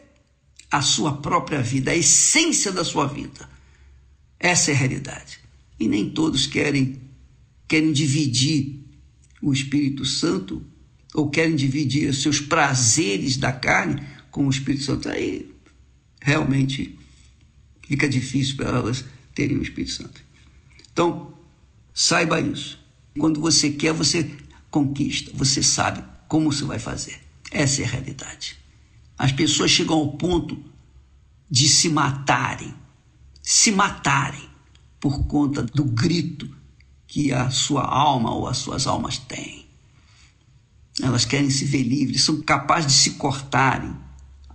a 0.72 0.82
sua 0.82 1.18
própria 1.18 1.62
vida, 1.62 1.92
a 1.92 1.96
essência 1.96 2.72
da 2.72 2.84
sua 2.84 3.08
vida. 3.08 3.48
Essa 4.40 4.72
é 4.72 4.74
a 4.74 4.78
realidade. 4.78 5.37
E 5.80 5.88
nem 5.88 6.10
todos 6.10 6.48
querem 6.48 7.02
querem 7.68 7.92
dividir 7.92 8.86
o 9.42 9.52
Espírito 9.52 10.06
Santo 10.06 10.66
ou 11.14 11.30
querem 11.30 11.56
dividir 11.56 12.10
os 12.10 12.22
seus 12.22 12.40
prazeres 12.40 13.38
da 13.38 13.52
carne 13.52 14.02
com 14.32 14.48
o 14.48 14.50
Espírito 14.50 14.86
Santo. 14.86 15.10
Aí 15.10 15.52
realmente 16.22 16.98
fica 17.86 18.08
difícil 18.08 18.56
para 18.56 18.70
elas 18.70 19.04
terem 19.36 19.58
o 19.58 19.62
Espírito 19.62 19.92
Santo. 19.92 20.22
Então, 20.92 21.34
saiba 21.94 22.40
isso. 22.40 22.80
Quando 23.20 23.42
você 23.42 23.72
quer, 23.72 23.94
você 23.94 24.32
conquista, 24.72 25.32
você 25.34 25.62
sabe 25.62 26.04
como 26.28 26.52
você 26.52 26.64
vai 26.64 26.80
fazer. 26.80 27.20
Essa 27.52 27.82
é 27.82 27.86
a 27.86 27.90
realidade. 27.90 28.58
As 29.18 29.32
pessoas 29.32 29.72
chegam 29.72 29.98
ao 29.98 30.18
ponto 30.18 30.64
de 31.50 31.68
se 31.68 31.90
matarem 31.90 32.74
se 33.48 33.72
matarem 33.72 34.47
por 35.00 35.26
conta 35.26 35.64
do 35.64 35.84
grito 35.84 36.50
que 37.08 37.32
a 37.32 37.50
sua 37.50 37.84
alma 37.84 38.34
ou 38.34 38.48
as 38.48 38.58
suas 38.58 38.88
almas 38.88 39.18
têm. 39.18 39.66
Elas 41.02 41.26
querem 41.26 41.50
se 41.50 41.66
ver 41.66 41.84
livres, 41.84 42.24
são 42.24 42.42
capazes 42.42 42.92
de 42.92 42.98
se 42.98 43.12
cortarem, 43.12 43.96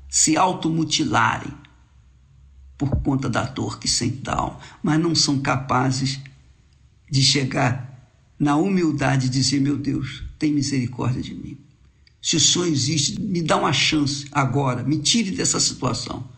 se 0.08 0.36
automutilarem 0.36 1.52
por 2.76 2.90
conta 3.02 3.30
da 3.30 3.44
dor 3.44 3.78
que 3.78 3.86
sentem 3.86 4.22
da 4.22 4.34
alma, 4.34 4.58
mas 4.82 5.00
não 5.00 5.14
são 5.14 5.38
capazes 5.38 6.18
de 7.08 7.22
chegar 7.22 8.10
na 8.38 8.56
humildade 8.56 9.26
e 9.26 9.30
dizer: 9.30 9.60
Meu 9.60 9.78
Deus, 9.78 10.24
tem 10.38 10.52
misericórdia 10.52 11.22
de 11.22 11.34
mim. 11.34 11.56
Se 12.20 12.36
o 12.36 12.40
sonho 12.40 12.72
existe, 12.72 13.20
me 13.20 13.42
dá 13.42 13.56
uma 13.56 13.72
chance 13.72 14.26
agora, 14.32 14.82
me 14.82 14.98
tire 14.98 15.30
dessa 15.30 15.60
situação. 15.60 16.28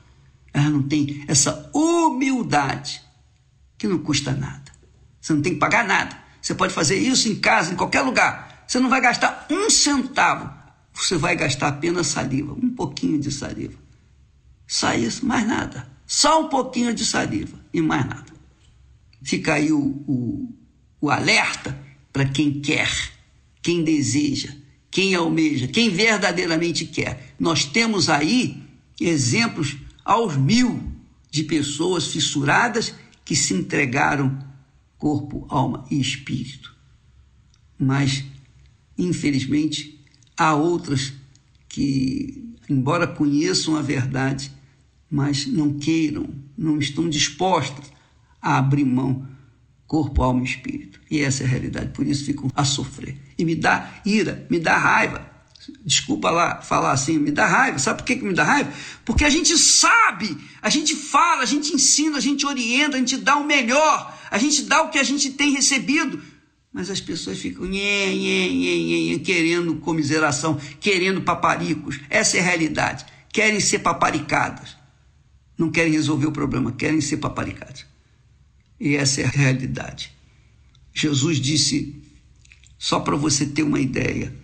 Ela 0.52 0.70
não 0.70 0.82
tem 0.82 1.24
essa 1.26 1.70
humildade 1.74 3.03
que 3.78 3.86
não 3.86 3.98
custa 3.98 4.32
nada. 4.32 4.72
Você 5.20 5.32
não 5.32 5.42
tem 5.42 5.54
que 5.54 5.58
pagar 5.58 5.86
nada. 5.86 6.16
Você 6.40 6.54
pode 6.54 6.72
fazer 6.72 6.96
isso 6.96 7.28
em 7.28 7.36
casa, 7.36 7.72
em 7.72 7.76
qualquer 7.76 8.02
lugar. 8.02 8.64
Você 8.66 8.78
não 8.78 8.90
vai 8.90 9.00
gastar 9.00 9.46
um 9.50 9.70
centavo. 9.70 10.52
Você 10.92 11.16
vai 11.16 11.34
gastar 11.34 11.68
apenas 11.68 12.06
saliva, 12.06 12.52
um 12.52 12.70
pouquinho 12.70 13.18
de 13.18 13.30
saliva. 13.30 13.78
Só 14.66 14.94
isso, 14.94 15.26
mais 15.26 15.46
nada. 15.46 15.88
Só 16.06 16.42
um 16.44 16.48
pouquinho 16.48 16.94
de 16.94 17.04
saliva 17.04 17.58
e 17.72 17.80
mais 17.80 18.06
nada. 18.06 18.32
Fica 19.22 19.54
aí 19.54 19.72
o, 19.72 19.80
o, 20.06 20.54
o 21.00 21.10
alerta 21.10 21.76
para 22.12 22.26
quem 22.26 22.60
quer, 22.60 22.90
quem 23.62 23.82
deseja, 23.82 24.54
quem 24.90 25.14
almeja, 25.14 25.66
quem 25.66 25.90
verdadeiramente 25.90 26.84
quer. 26.84 27.34
Nós 27.40 27.64
temos 27.64 28.08
aí 28.08 28.62
exemplos 29.00 29.76
aos 30.04 30.36
mil 30.36 30.92
de 31.30 31.42
pessoas 31.42 32.08
fissuradas 32.08 32.94
que 33.24 33.34
se 33.34 33.54
entregaram 33.54 34.38
corpo, 34.98 35.46
alma 35.48 35.84
e 35.90 36.00
espírito. 36.00 36.74
Mas, 37.78 38.24
infelizmente, 38.96 40.00
há 40.36 40.54
outras 40.54 41.12
que, 41.68 42.54
embora 42.68 43.06
conheçam 43.06 43.76
a 43.76 43.82
verdade, 43.82 44.50
mas 45.10 45.46
não 45.46 45.74
queiram, 45.74 46.28
não 46.56 46.78
estão 46.78 47.08
dispostas 47.08 47.92
a 48.40 48.58
abrir 48.58 48.84
mão 48.84 49.26
corpo, 49.86 50.22
alma 50.22 50.42
e 50.42 50.44
espírito. 50.44 51.00
E 51.10 51.20
essa 51.20 51.42
é 51.42 51.46
a 51.46 51.48
realidade, 51.48 51.92
por 51.92 52.06
isso 52.06 52.24
ficam 52.24 52.50
a 52.54 52.64
sofrer. 52.64 53.16
E 53.38 53.44
me 53.44 53.54
dá 53.54 54.00
ira, 54.04 54.46
me 54.50 54.58
dá 54.58 54.76
raiva. 54.76 55.33
Desculpa 55.84 56.30
lá 56.30 56.60
falar 56.60 56.92
assim, 56.92 57.18
me 57.18 57.30
dá 57.30 57.46
raiva. 57.46 57.78
Sabe 57.78 57.98
por 57.98 58.06
que, 58.06 58.16
que 58.16 58.24
me 58.24 58.34
dá 58.34 58.44
raiva? 58.44 58.72
Porque 59.04 59.24
a 59.24 59.30
gente 59.30 59.56
sabe, 59.56 60.36
a 60.60 60.68
gente 60.68 60.94
fala, 60.94 61.42
a 61.42 61.46
gente 61.46 61.74
ensina, 61.74 62.18
a 62.18 62.20
gente 62.20 62.46
orienta, 62.46 62.96
a 62.96 62.98
gente 62.98 63.16
dá 63.16 63.36
o 63.36 63.44
melhor, 63.44 64.18
a 64.30 64.38
gente 64.38 64.62
dá 64.62 64.82
o 64.82 64.90
que 64.90 64.98
a 64.98 65.02
gente 65.02 65.30
tem 65.30 65.52
recebido. 65.52 66.22
Mas 66.72 66.90
as 66.90 67.00
pessoas 67.00 67.38
ficam 67.38 67.64
nhê, 67.66 68.12
nhê, 68.14 68.48
nhê, 68.48 69.10
nhê, 69.12 69.18
querendo 69.20 69.76
comiseração, 69.76 70.60
querendo 70.80 71.22
paparicos. 71.22 72.00
Essa 72.10 72.36
é 72.36 72.40
a 72.40 72.44
realidade. 72.44 73.06
Querem 73.32 73.60
ser 73.60 73.78
paparicadas. 73.78 74.76
Não 75.56 75.70
querem 75.70 75.92
resolver 75.92 76.26
o 76.26 76.32
problema, 76.32 76.72
querem 76.72 77.00
ser 77.00 77.18
paparicadas. 77.18 77.86
E 78.80 78.96
essa 78.96 79.20
é 79.20 79.24
a 79.24 79.28
realidade. 79.28 80.12
Jesus 80.92 81.40
disse, 81.40 82.02
só 82.76 83.00
para 83.00 83.16
você 83.16 83.46
ter 83.46 83.62
uma 83.62 83.80
ideia, 83.80 84.34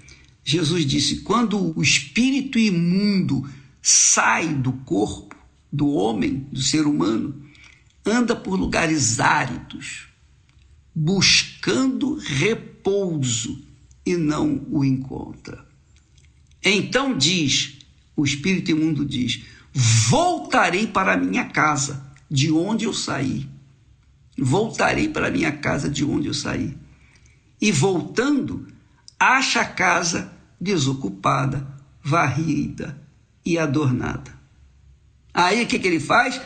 Jesus 0.51 0.85
disse: 0.85 1.21
quando 1.21 1.79
o 1.79 1.81
espírito 1.81 2.59
imundo 2.59 3.49
sai 3.81 4.53
do 4.53 4.73
corpo 4.73 5.37
do 5.73 5.89
homem, 5.91 6.49
do 6.51 6.61
ser 6.61 6.89
humano, 6.89 7.41
anda 8.05 8.35
por 8.35 8.59
lugares 8.59 9.21
áridos, 9.21 10.09
buscando 10.93 12.17
repouso 12.17 13.65
e 14.05 14.17
não 14.17 14.67
o 14.69 14.85
encontra. 14.85 15.65
Então 16.65 17.17
diz, 17.17 17.79
o 18.17 18.25
espírito 18.25 18.73
imundo 18.73 19.05
diz: 19.05 19.45
Voltarei 19.73 20.89
para 20.89 21.13
a 21.15 21.17
minha 21.17 21.45
casa, 21.45 22.05
de 22.29 22.51
onde 22.51 22.87
eu 22.87 22.93
saí. 22.93 23.49
Voltarei 24.37 25.09
para 25.09 25.29
a 25.29 25.31
minha 25.31 25.53
casa, 25.53 25.89
de 25.89 26.05
onde 26.05 26.27
eu 26.27 26.35
saí. 26.35 26.77
E 27.61 27.71
voltando, 27.71 28.67
acha 29.17 29.61
a 29.61 29.65
casa 29.65 30.40
desocupada, 30.61 31.67
varrida 32.03 33.01
e 33.45 33.59
adornada. 33.59 34.39
Aí 35.33 35.63
o 35.63 35.67
que, 35.67 35.79
que 35.79 35.87
ele 35.87 36.01
faz? 36.01 36.41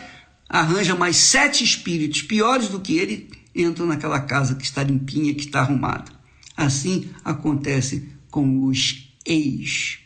Arranja 0.49 0.95
mais 0.95 1.17
sete 1.17 1.65
espíritos 1.65 2.23
piores 2.23 2.69
do 2.69 2.81
que 2.81 2.97
ele, 2.97 3.31
entram 3.55 3.87
naquela 3.87 4.21
casa 4.21 4.55
que 4.55 4.65
está 4.65 4.83
limpinha, 4.83 5.35
que 5.35 5.45
está 5.45 5.61
arrumada. 5.61 6.13
Assim 6.57 7.11
acontece 7.25 8.09
com 8.31 8.65
os 8.65 9.11
ex. 9.25 9.99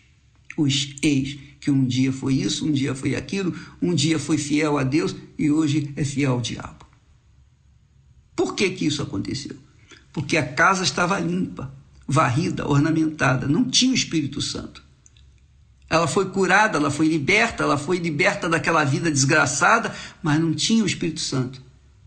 Os 0.56 0.94
ex, 1.02 1.38
que 1.60 1.70
um 1.70 1.84
dia 1.84 2.12
foi 2.12 2.34
isso, 2.34 2.66
um 2.66 2.72
dia 2.72 2.94
foi 2.94 3.14
aquilo, 3.14 3.54
um 3.80 3.94
dia 3.94 4.18
foi 4.18 4.38
fiel 4.38 4.78
a 4.78 4.84
Deus 4.84 5.14
e 5.38 5.50
hoje 5.50 5.92
é 5.96 6.04
fiel 6.04 6.32
ao 6.32 6.40
diabo. 6.40 6.86
Por 8.34 8.54
que, 8.54 8.70
que 8.70 8.86
isso 8.86 9.02
aconteceu? 9.02 9.56
Porque 10.12 10.36
a 10.36 10.46
casa 10.46 10.84
estava 10.84 11.18
limpa, 11.18 11.74
varrida, 12.08 12.66
ornamentada, 12.66 13.46
não 13.46 13.64
tinha 13.64 13.92
o 13.92 13.94
Espírito 13.94 14.40
Santo. 14.40 14.82
Ela 15.90 16.06
foi 16.06 16.30
curada, 16.30 16.78
ela 16.78 16.90
foi 16.90 17.06
liberta, 17.06 17.62
ela 17.62 17.76
foi 17.76 17.98
liberta 17.98 18.48
daquela 18.48 18.82
vida 18.84 19.10
desgraçada, 19.10 19.94
mas 20.22 20.40
não 20.40 20.54
tinha 20.54 20.82
o 20.82 20.86
Espírito 20.86 21.20
Santo. 21.20 21.62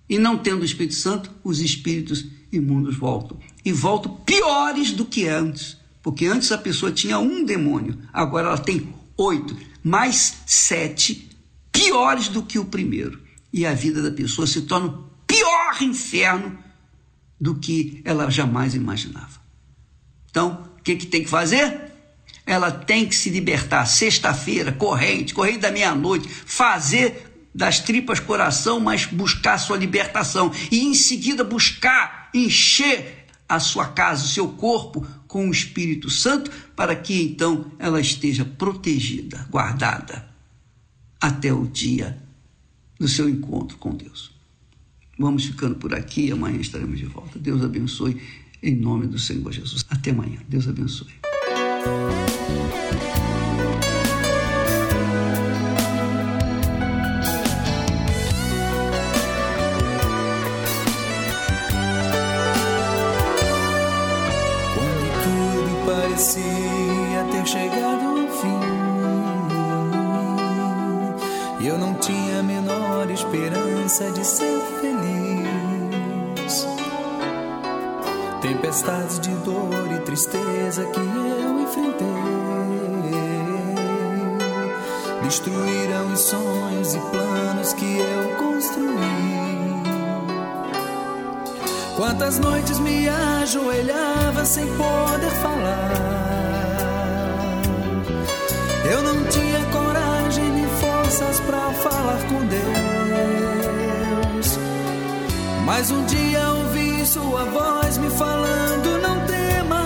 E 0.09 0.17
não 0.17 0.37
tendo 0.37 0.61
o 0.61 0.65
Espírito 0.65 0.95
Santo, 0.95 1.31
os 1.43 1.61
espíritos 1.61 2.25
imundos 2.51 2.97
voltam. 2.97 3.39
E 3.63 3.71
voltam 3.71 4.15
piores 4.17 4.91
do 4.91 5.05
que 5.05 5.27
antes. 5.27 5.77
Porque 6.01 6.25
antes 6.25 6.51
a 6.51 6.57
pessoa 6.57 6.91
tinha 6.91 7.19
um 7.19 7.45
demônio, 7.45 7.97
agora 8.11 8.47
ela 8.47 8.57
tem 8.57 8.91
oito, 9.15 9.55
mais 9.83 10.41
sete, 10.47 11.29
piores 11.71 12.27
do 12.27 12.41
que 12.41 12.57
o 12.57 12.65
primeiro. 12.65 13.21
E 13.53 13.65
a 13.65 13.73
vida 13.73 14.01
da 14.01 14.11
pessoa 14.11 14.47
se 14.47 14.63
torna 14.63 14.87
o 14.87 15.03
pior 15.27 15.81
inferno 15.81 16.57
do 17.39 17.55
que 17.55 18.01
ela 18.03 18.29
jamais 18.29 18.73
imaginava. 18.73 19.40
Então, 20.31 20.65
o 20.79 20.81
que, 20.81 20.95
que 20.95 21.05
tem 21.05 21.23
que 21.23 21.29
fazer? 21.29 21.91
Ela 22.45 22.71
tem 22.71 23.05
que 23.05 23.13
se 23.13 23.29
libertar. 23.29 23.85
Sexta-feira, 23.85 24.71
corrente, 24.71 25.33
corrente 25.33 25.59
da 25.59 25.71
meia-noite, 25.71 26.27
fazer 26.27 27.49
das 27.53 27.79
tripas 27.79 28.19
coração, 28.19 28.79
mas 28.79 29.05
buscar 29.05 29.57
sua 29.57 29.77
libertação. 29.77 30.51
E 30.71 30.79
em 30.79 30.93
seguida 30.93 31.43
buscar 31.43 32.29
encher 32.33 33.25
a 33.47 33.59
sua 33.59 33.87
casa, 33.87 34.23
o 34.23 34.29
seu 34.29 34.47
corpo 34.47 35.05
com 35.27 35.49
o 35.49 35.51
Espírito 35.51 36.09
Santo, 36.09 36.49
para 36.75 36.95
que 36.95 37.21
então 37.21 37.69
ela 37.77 37.99
esteja 37.99 38.45
protegida, 38.45 39.45
guardada, 39.49 40.25
até 41.19 41.51
o 41.53 41.67
dia 41.67 42.17
do 42.97 43.07
seu 43.07 43.27
encontro 43.27 43.77
com 43.77 43.93
Deus. 43.93 44.31
Vamos 45.19 45.45
ficando 45.45 45.75
por 45.75 45.93
aqui, 45.93 46.31
amanhã 46.31 46.59
estaremos 46.59 46.97
de 46.97 47.05
volta. 47.05 47.37
Deus 47.37 47.63
abençoe 47.63 48.21
em 48.61 48.75
nome 48.75 49.07
do 49.07 49.17
Senhor 49.17 49.51
Jesus. 49.51 49.85
Até 49.89 50.11
amanhã. 50.11 50.39
Deus 50.47 50.67
abençoe. 50.67 51.11
Tempestades 78.51 79.17
de 79.21 79.29
dor 79.45 79.93
e 79.95 79.99
tristeza 80.01 80.83
que 80.87 80.99
eu 80.99 81.61
enfrentei 81.61 82.05
destruíram 85.23 86.11
os 86.11 86.19
sonhos 86.19 86.93
e 86.93 86.99
planos 86.99 87.71
que 87.71 87.97
eu 87.97 88.35
construí. 88.35 88.91
Quantas 91.95 92.39
noites 92.39 92.77
me 92.79 93.07
ajoelhava 93.07 94.43
sem 94.43 94.67
poder 94.75 95.31
falar. 95.41 95.93
Eu 98.91 99.01
não 99.01 99.23
tinha 99.29 99.65
coragem 99.71 100.43
nem 100.51 100.67
forças 100.67 101.39
para 101.39 101.71
falar 101.75 102.19
com 102.27 102.45
Deus. 102.47 103.00
Mas 105.65 105.91
um 105.91 106.03
dia 106.05 106.49
ouvi 106.49 107.05
sua 107.05 107.45
voz 107.45 107.97
me 107.97 108.09
falando: 108.09 109.01
Não 109.01 109.19
temas. 109.25 109.81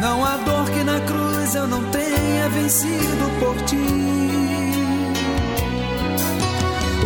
Não 0.00 0.24
há 0.24 0.36
dor 0.38 0.70
que 0.70 0.82
na 0.84 1.00
cruz 1.00 1.54
eu 1.54 1.66
não 1.66 1.82
tenha 1.90 2.48
vencido 2.48 3.30
por 3.38 3.56
ti. 3.62 3.76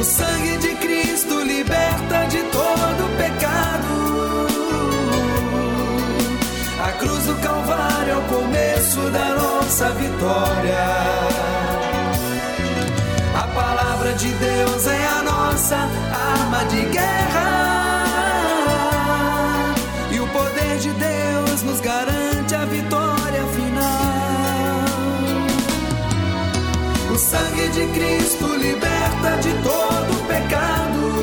O 0.00 0.04
sangue 0.04 0.58
de 0.58 0.74
Cristo 0.76 1.40
liberta 1.42 2.26
de 2.26 2.42
todo 2.44 3.16
pecado. 3.16 3.66
A 6.82 6.92
cruz 6.92 7.24
do 7.24 7.34
Calvário 7.36 8.12
é 8.12 8.16
o 8.16 8.22
começo 8.22 9.00
da 9.10 9.34
nossa 9.34 9.90
vitória. 9.90 10.86
A 13.34 13.46
palavra 13.48 14.12
de 14.14 14.28
Deus 14.28 14.86
é 14.86 15.05
arma 16.56 16.64
de 16.64 16.82
guerra. 16.86 18.04
E 20.10 20.20
o 20.20 20.26
poder 20.28 20.78
de 20.78 20.90
Deus 20.90 21.62
nos 21.62 21.80
garante 21.80 22.54
a 22.54 22.64
vitória 22.64 23.44
final. 23.54 24.84
O 27.12 27.18
sangue 27.18 27.68
de 27.68 27.86
Cristo 27.88 28.46
liberta 28.56 29.36
de 29.42 29.52
todo 29.62 30.26
pecado. 30.26 31.16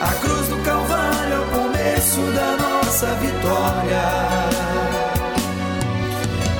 A 0.00 0.12
cruz 0.22 0.48
do 0.48 0.56
Calvário 0.64 1.34
é 1.34 1.38
o 1.38 1.46
começo 1.50 2.20
da 2.32 2.56
nossa 2.56 3.06
vitória. 3.16 4.02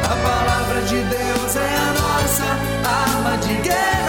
A 0.05 0.17
palavra 0.29 0.83
de 0.83 0.97
Deus 0.97 1.57
é 1.57 1.75
a 1.77 1.93
nossa 2.03 2.49
arma 2.85 3.37
de 3.39 3.55
guerra. 3.63 4.02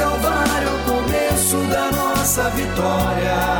Calvário 0.00 0.66
é 0.66 0.72
o 0.72 0.84
começo 0.94 1.58
da 1.66 1.90
nossa 1.90 2.48
vitória. 2.48 3.59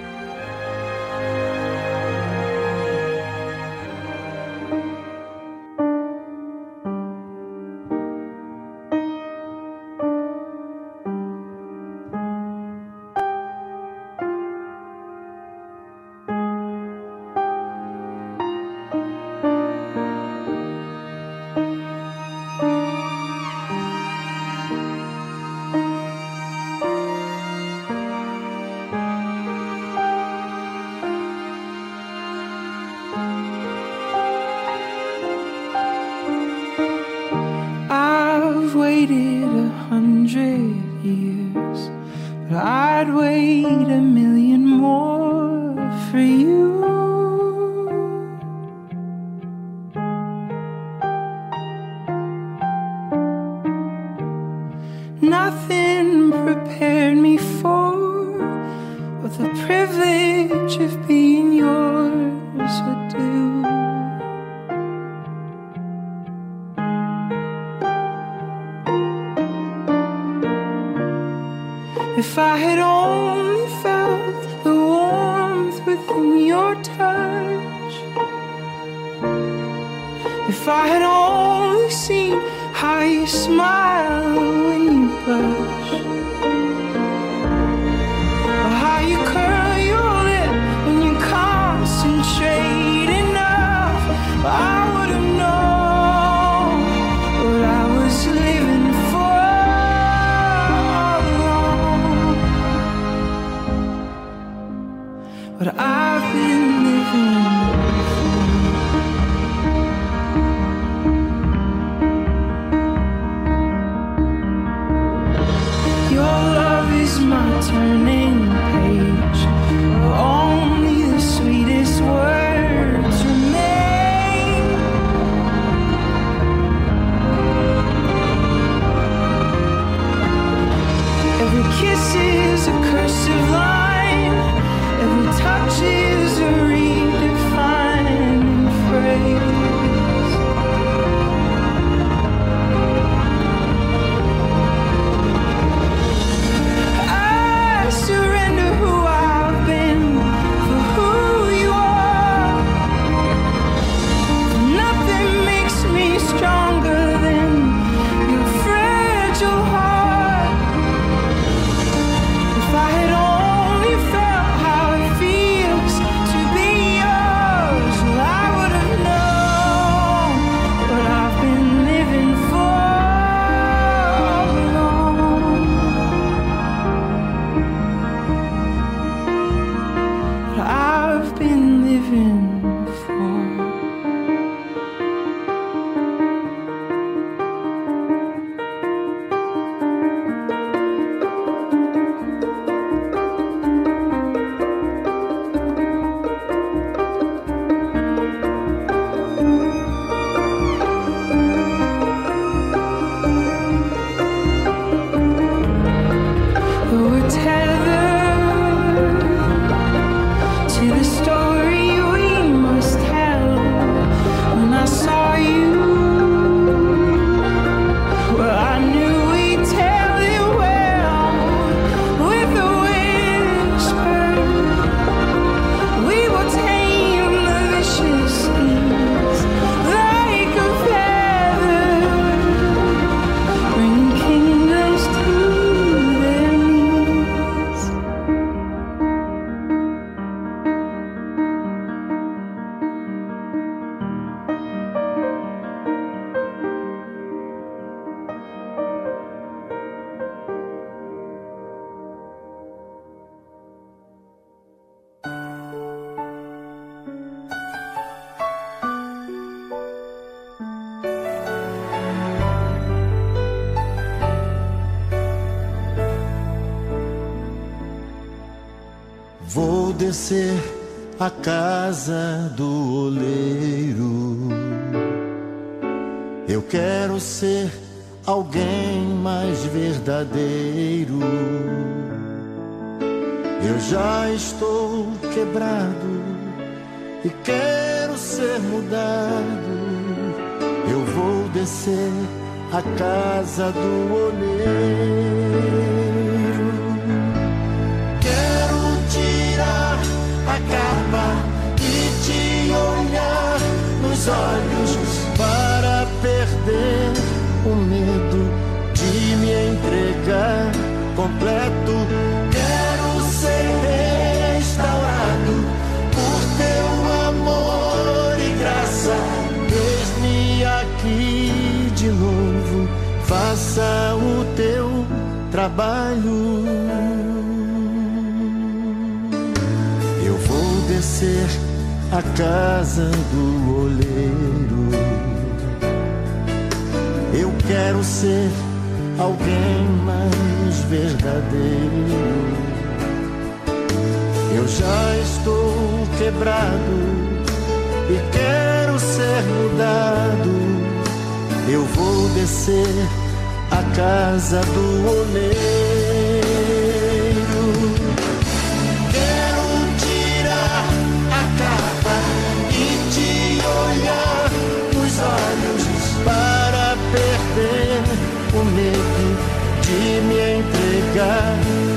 De 369.99 370.21
me 370.21 370.55
entregar 370.55 371.90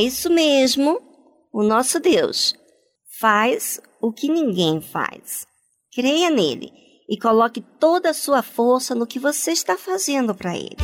É 0.00 0.02
isso 0.02 0.30
mesmo. 0.30 0.98
O 1.52 1.62
nosso 1.62 2.00
Deus 2.00 2.54
faz 3.20 3.78
o 4.00 4.10
que 4.10 4.30
ninguém 4.30 4.80
faz. 4.80 5.46
Creia 5.94 6.30
nele 6.30 6.72
e 7.06 7.18
coloque 7.18 7.60
toda 7.78 8.08
a 8.08 8.14
sua 8.14 8.42
força 8.42 8.94
no 8.94 9.06
que 9.06 9.18
você 9.18 9.50
está 9.52 9.76
fazendo 9.76 10.34
para 10.34 10.56
ele. 10.56 10.78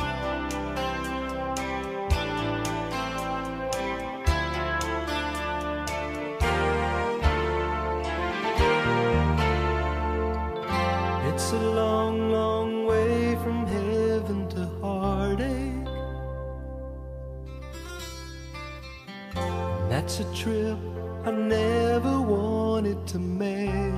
Trip 20.47 20.79
I 21.25 21.33
never 21.33 22.21
wanted 22.21 23.05
to 23.09 23.19
make. 23.19 23.95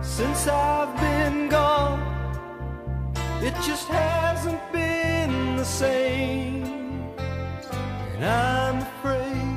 Since 0.00 0.46
I've 0.46 0.94
been 1.00 1.48
gone, 1.48 2.02
it 3.42 3.54
just 3.68 3.88
hasn't 3.88 4.62
been 4.72 5.56
the 5.56 5.64
same. 5.64 6.62
And 8.14 8.24
I'm 8.24 8.78
afraid 8.78 9.56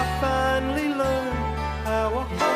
I 0.00 0.02
finally 0.20 0.88
learned 1.02 1.38
how 1.86 2.08
a 2.22 2.55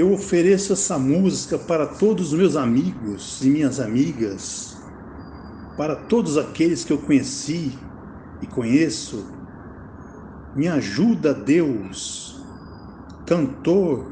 Eu 0.00 0.14
ofereço 0.14 0.72
essa 0.72 0.98
música 0.98 1.58
para 1.58 1.86
todos 1.86 2.32
os 2.32 2.38
meus 2.38 2.56
amigos 2.56 3.44
e 3.44 3.50
minhas 3.50 3.78
amigas, 3.78 4.74
para 5.76 5.94
todos 5.94 6.38
aqueles 6.38 6.82
que 6.82 6.90
eu 6.90 6.96
conheci 6.96 7.78
e 8.40 8.46
conheço. 8.46 9.26
Me 10.56 10.68
ajuda, 10.68 11.34
Deus. 11.34 12.42
Cantor 13.26 14.10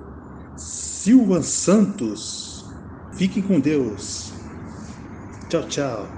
Silvan 0.59 1.41
Santos. 1.41 2.67
Fiquem 3.15 3.43
com 3.43 3.59
Deus. 3.59 4.31
Tchau, 5.49 5.63
tchau. 5.69 6.18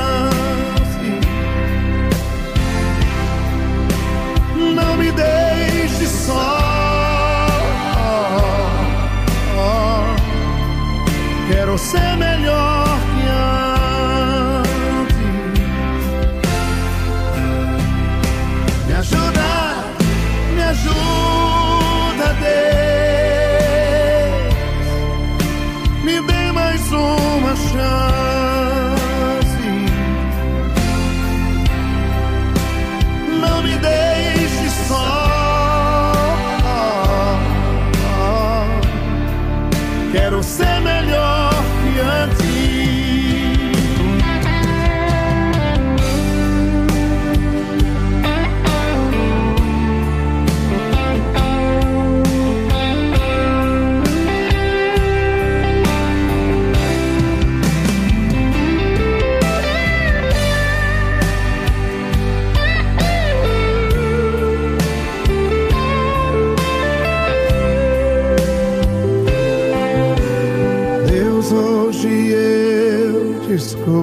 Só. 6.21 6.57
Quero 11.49 11.77
ser 11.77 12.17
melhor 12.17 12.70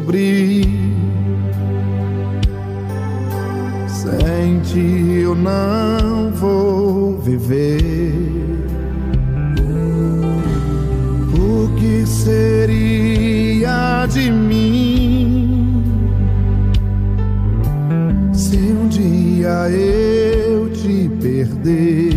descobri. 0.09 0.65
Sem 3.87 4.61
ti 4.61 5.21
eu 5.23 5.35
não 5.35 6.31
vou 6.33 7.19
viver. 7.19 7.83
O 11.35 11.69
que 11.79 12.07
seria 12.07 14.07
de 14.07 14.31
mim 14.31 15.83
se 18.33 18.57
um 18.57 18.89
dia 18.89 19.69
eu 19.71 20.71
te 20.71 21.11
perder? 21.21 22.09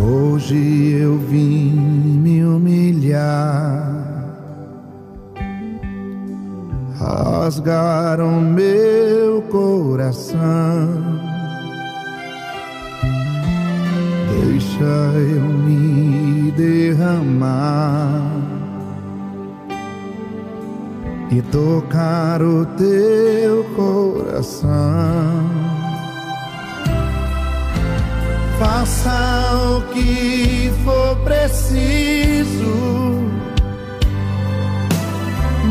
Hoje 0.00 0.96
eu 1.00 1.18
vim 1.18 1.72
me 2.22 2.44
humilhar, 2.44 3.67
rasgaram 7.48 8.42
meu 8.42 9.40
coração. 9.50 10.38
Deixa 14.42 14.84
eu 14.84 15.40
me 15.40 16.50
derramar 16.50 18.20
e 21.30 21.40
tocar 21.40 22.42
o 22.42 22.66
teu 22.76 23.64
coração. 23.74 24.68
Faça 28.58 29.54
o 29.54 29.94
que 29.94 30.70
for 30.84 31.16
preciso, 31.24 32.74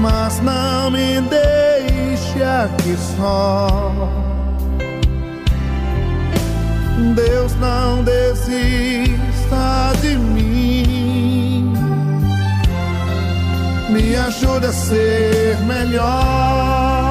mas 0.01 0.41
não 0.41 0.89
me 0.89 1.21
deixe 1.21 1.66
aqui 2.41 2.95
só. 3.15 3.91
Deus 7.15 7.53
não 7.55 8.03
desista 8.03 9.93
de 10.01 10.17
mim, 10.17 11.73
me 13.89 14.15
ajuda 14.15 14.69
a 14.69 14.73
ser 14.73 15.57
melhor. 15.65 17.09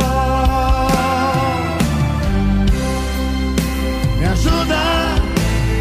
Me 4.19 4.27
ajuda 4.27 4.77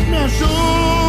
me 0.09 0.17
ajuda, 0.17 1.04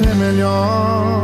ser 0.00 0.14
melhor 0.14 1.19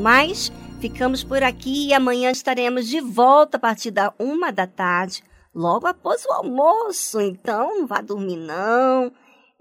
mais, 0.00 0.50
ficamos 0.80 1.22
por 1.22 1.42
aqui 1.42 1.88
e 1.88 1.94
amanhã 1.94 2.30
estaremos 2.30 2.88
de 2.88 3.00
volta 3.00 3.56
a 3.56 3.60
partir 3.60 3.90
da 3.90 4.12
uma 4.18 4.50
da 4.50 4.66
tarde, 4.66 5.22
logo 5.54 5.86
após 5.86 6.24
o 6.24 6.32
almoço. 6.32 7.20
Então, 7.20 7.78
não 7.78 7.86
vá 7.86 8.00
dormir 8.00 8.36
não. 8.36 9.12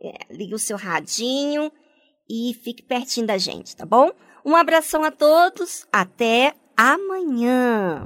É, 0.01 0.17
ligue 0.31 0.55
o 0.55 0.59
seu 0.59 0.77
radinho 0.77 1.71
e 2.29 2.53
fique 2.63 2.81
pertinho 2.81 3.27
da 3.27 3.37
gente, 3.37 3.75
tá 3.75 3.85
bom? 3.85 4.11
Um 4.45 4.55
abração 4.55 5.03
a 5.03 5.11
todos. 5.11 5.85
Até 5.91 6.53
amanhã. 6.77 8.03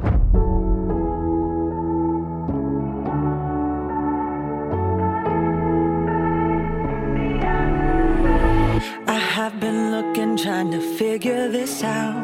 I 9.06 9.18
have 9.18 9.60
been 9.60 9.92
looking, 9.92 10.36
trying 10.36 10.72
to 10.72 10.80
figure 10.98 11.50
this 11.50 11.84
out. 11.84 12.23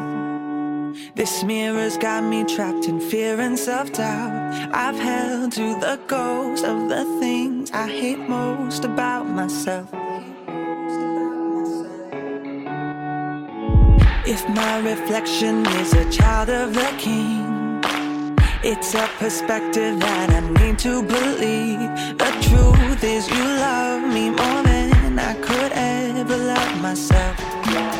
This 1.20 1.44
mirror's 1.44 1.98
got 1.98 2.24
me 2.24 2.44
trapped 2.44 2.86
in 2.86 2.98
fear 2.98 3.38
and 3.42 3.58
self 3.58 3.92
doubt. 3.92 4.70
I've 4.72 4.98
held 4.98 5.52
to 5.52 5.78
the 5.78 6.00
ghost 6.06 6.64
of 6.64 6.88
the 6.88 7.04
things 7.20 7.70
I 7.72 7.86
hate 7.86 8.26
most 8.26 8.86
about 8.86 9.28
myself. 9.28 9.90
If 14.24 14.48
my 14.48 14.78
reflection 14.78 15.66
is 15.82 15.92
a 15.92 16.10
child 16.10 16.48
of 16.48 16.72
the 16.72 16.90
king, 16.96 17.84
it's 18.64 18.94
a 18.94 19.06
perspective 19.18 20.00
that 20.00 20.30
I 20.30 20.40
need 20.58 20.78
to 20.78 21.02
believe. 21.02 22.16
The 22.16 22.32
truth 22.48 23.04
is, 23.04 23.28
you 23.28 23.44
love 23.44 24.10
me 24.10 24.30
more 24.30 24.62
than 24.62 25.18
I 25.18 25.34
could 25.34 25.72
ever 25.72 26.36
love 26.38 26.80
myself. 26.80 27.99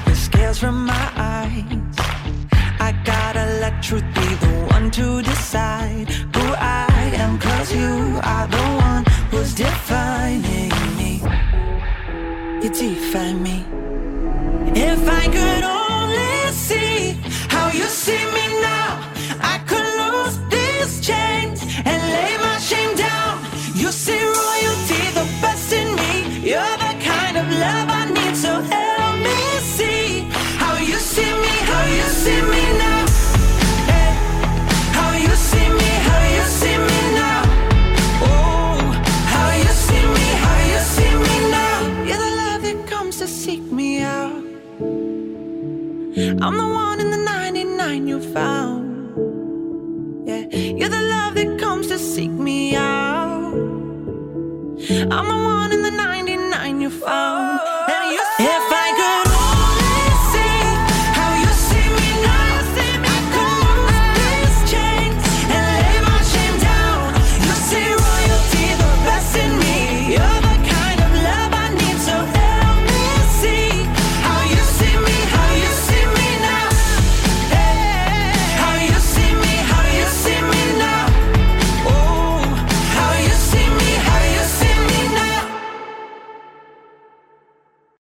from 0.61 0.85
my 0.85 1.07
eyes. 1.15 1.95
I 2.79 2.91
gotta 3.03 3.45
let 3.61 3.81
truth 3.81 4.05
be 4.13 4.27
the 4.45 4.53
one 4.75 4.91
to 4.91 5.23
decide 5.23 6.07
who 6.35 6.45
I 6.53 6.87
am, 7.23 7.39
cause 7.39 7.73
you 7.73 8.19
are 8.33 8.47
the 8.57 8.65
one 8.89 9.03
who's 9.31 9.55
defining 9.55 10.69
me. 10.99 11.13
You 12.61 12.69
define 12.69 13.41
me. 13.41 13.65
If 14.75 15.01
I 15.21 15.23
could 15.35 15.63
only 15.63 16.51
see 16.53 17.17
how 17.49 17.71
you 17.79 17.85
see 17.85 18.23
me 18.37 18.45
now, 18.61 18.89
I 19.53 19.57
could 19.69 19.89
lose 20.01 20.35
these 20.53 20.93
chains 21.07 21.59
and 21.89 21.99
lay 22.15 22.37
my 22.37 22.57
shame 22.59 22.95
down. 22.95 23.00
I'm 46.43 46.57
the 46.57 46.67
one 46.67 46.99
in 46.99 47.11
the 47.11 47.17
99 47.17 48.07
you 48.07 48.19
found. 48.19 48.81
Yeah, 50.27 50.47
you're 50.49 50.89
the 50.89 51.01
love 51.01 51.35
that 51.35 51.59
comes 51.59 51.85
to 51.89 51.99
seek 51.99 52.31
me 52.31 52.75
out. 52.75 53.53
I'm 55.15 55.27
the 55.33 55.39
one 55.53 55.71
in 55.71 55.83
the 55.83 55.91
99 55.91 56.81
you 56.81 56.89
found. 56.89 57.59
And 57.89 58.11
you 58.11 58.21
if 58.39 58.71
I 58.85 59.20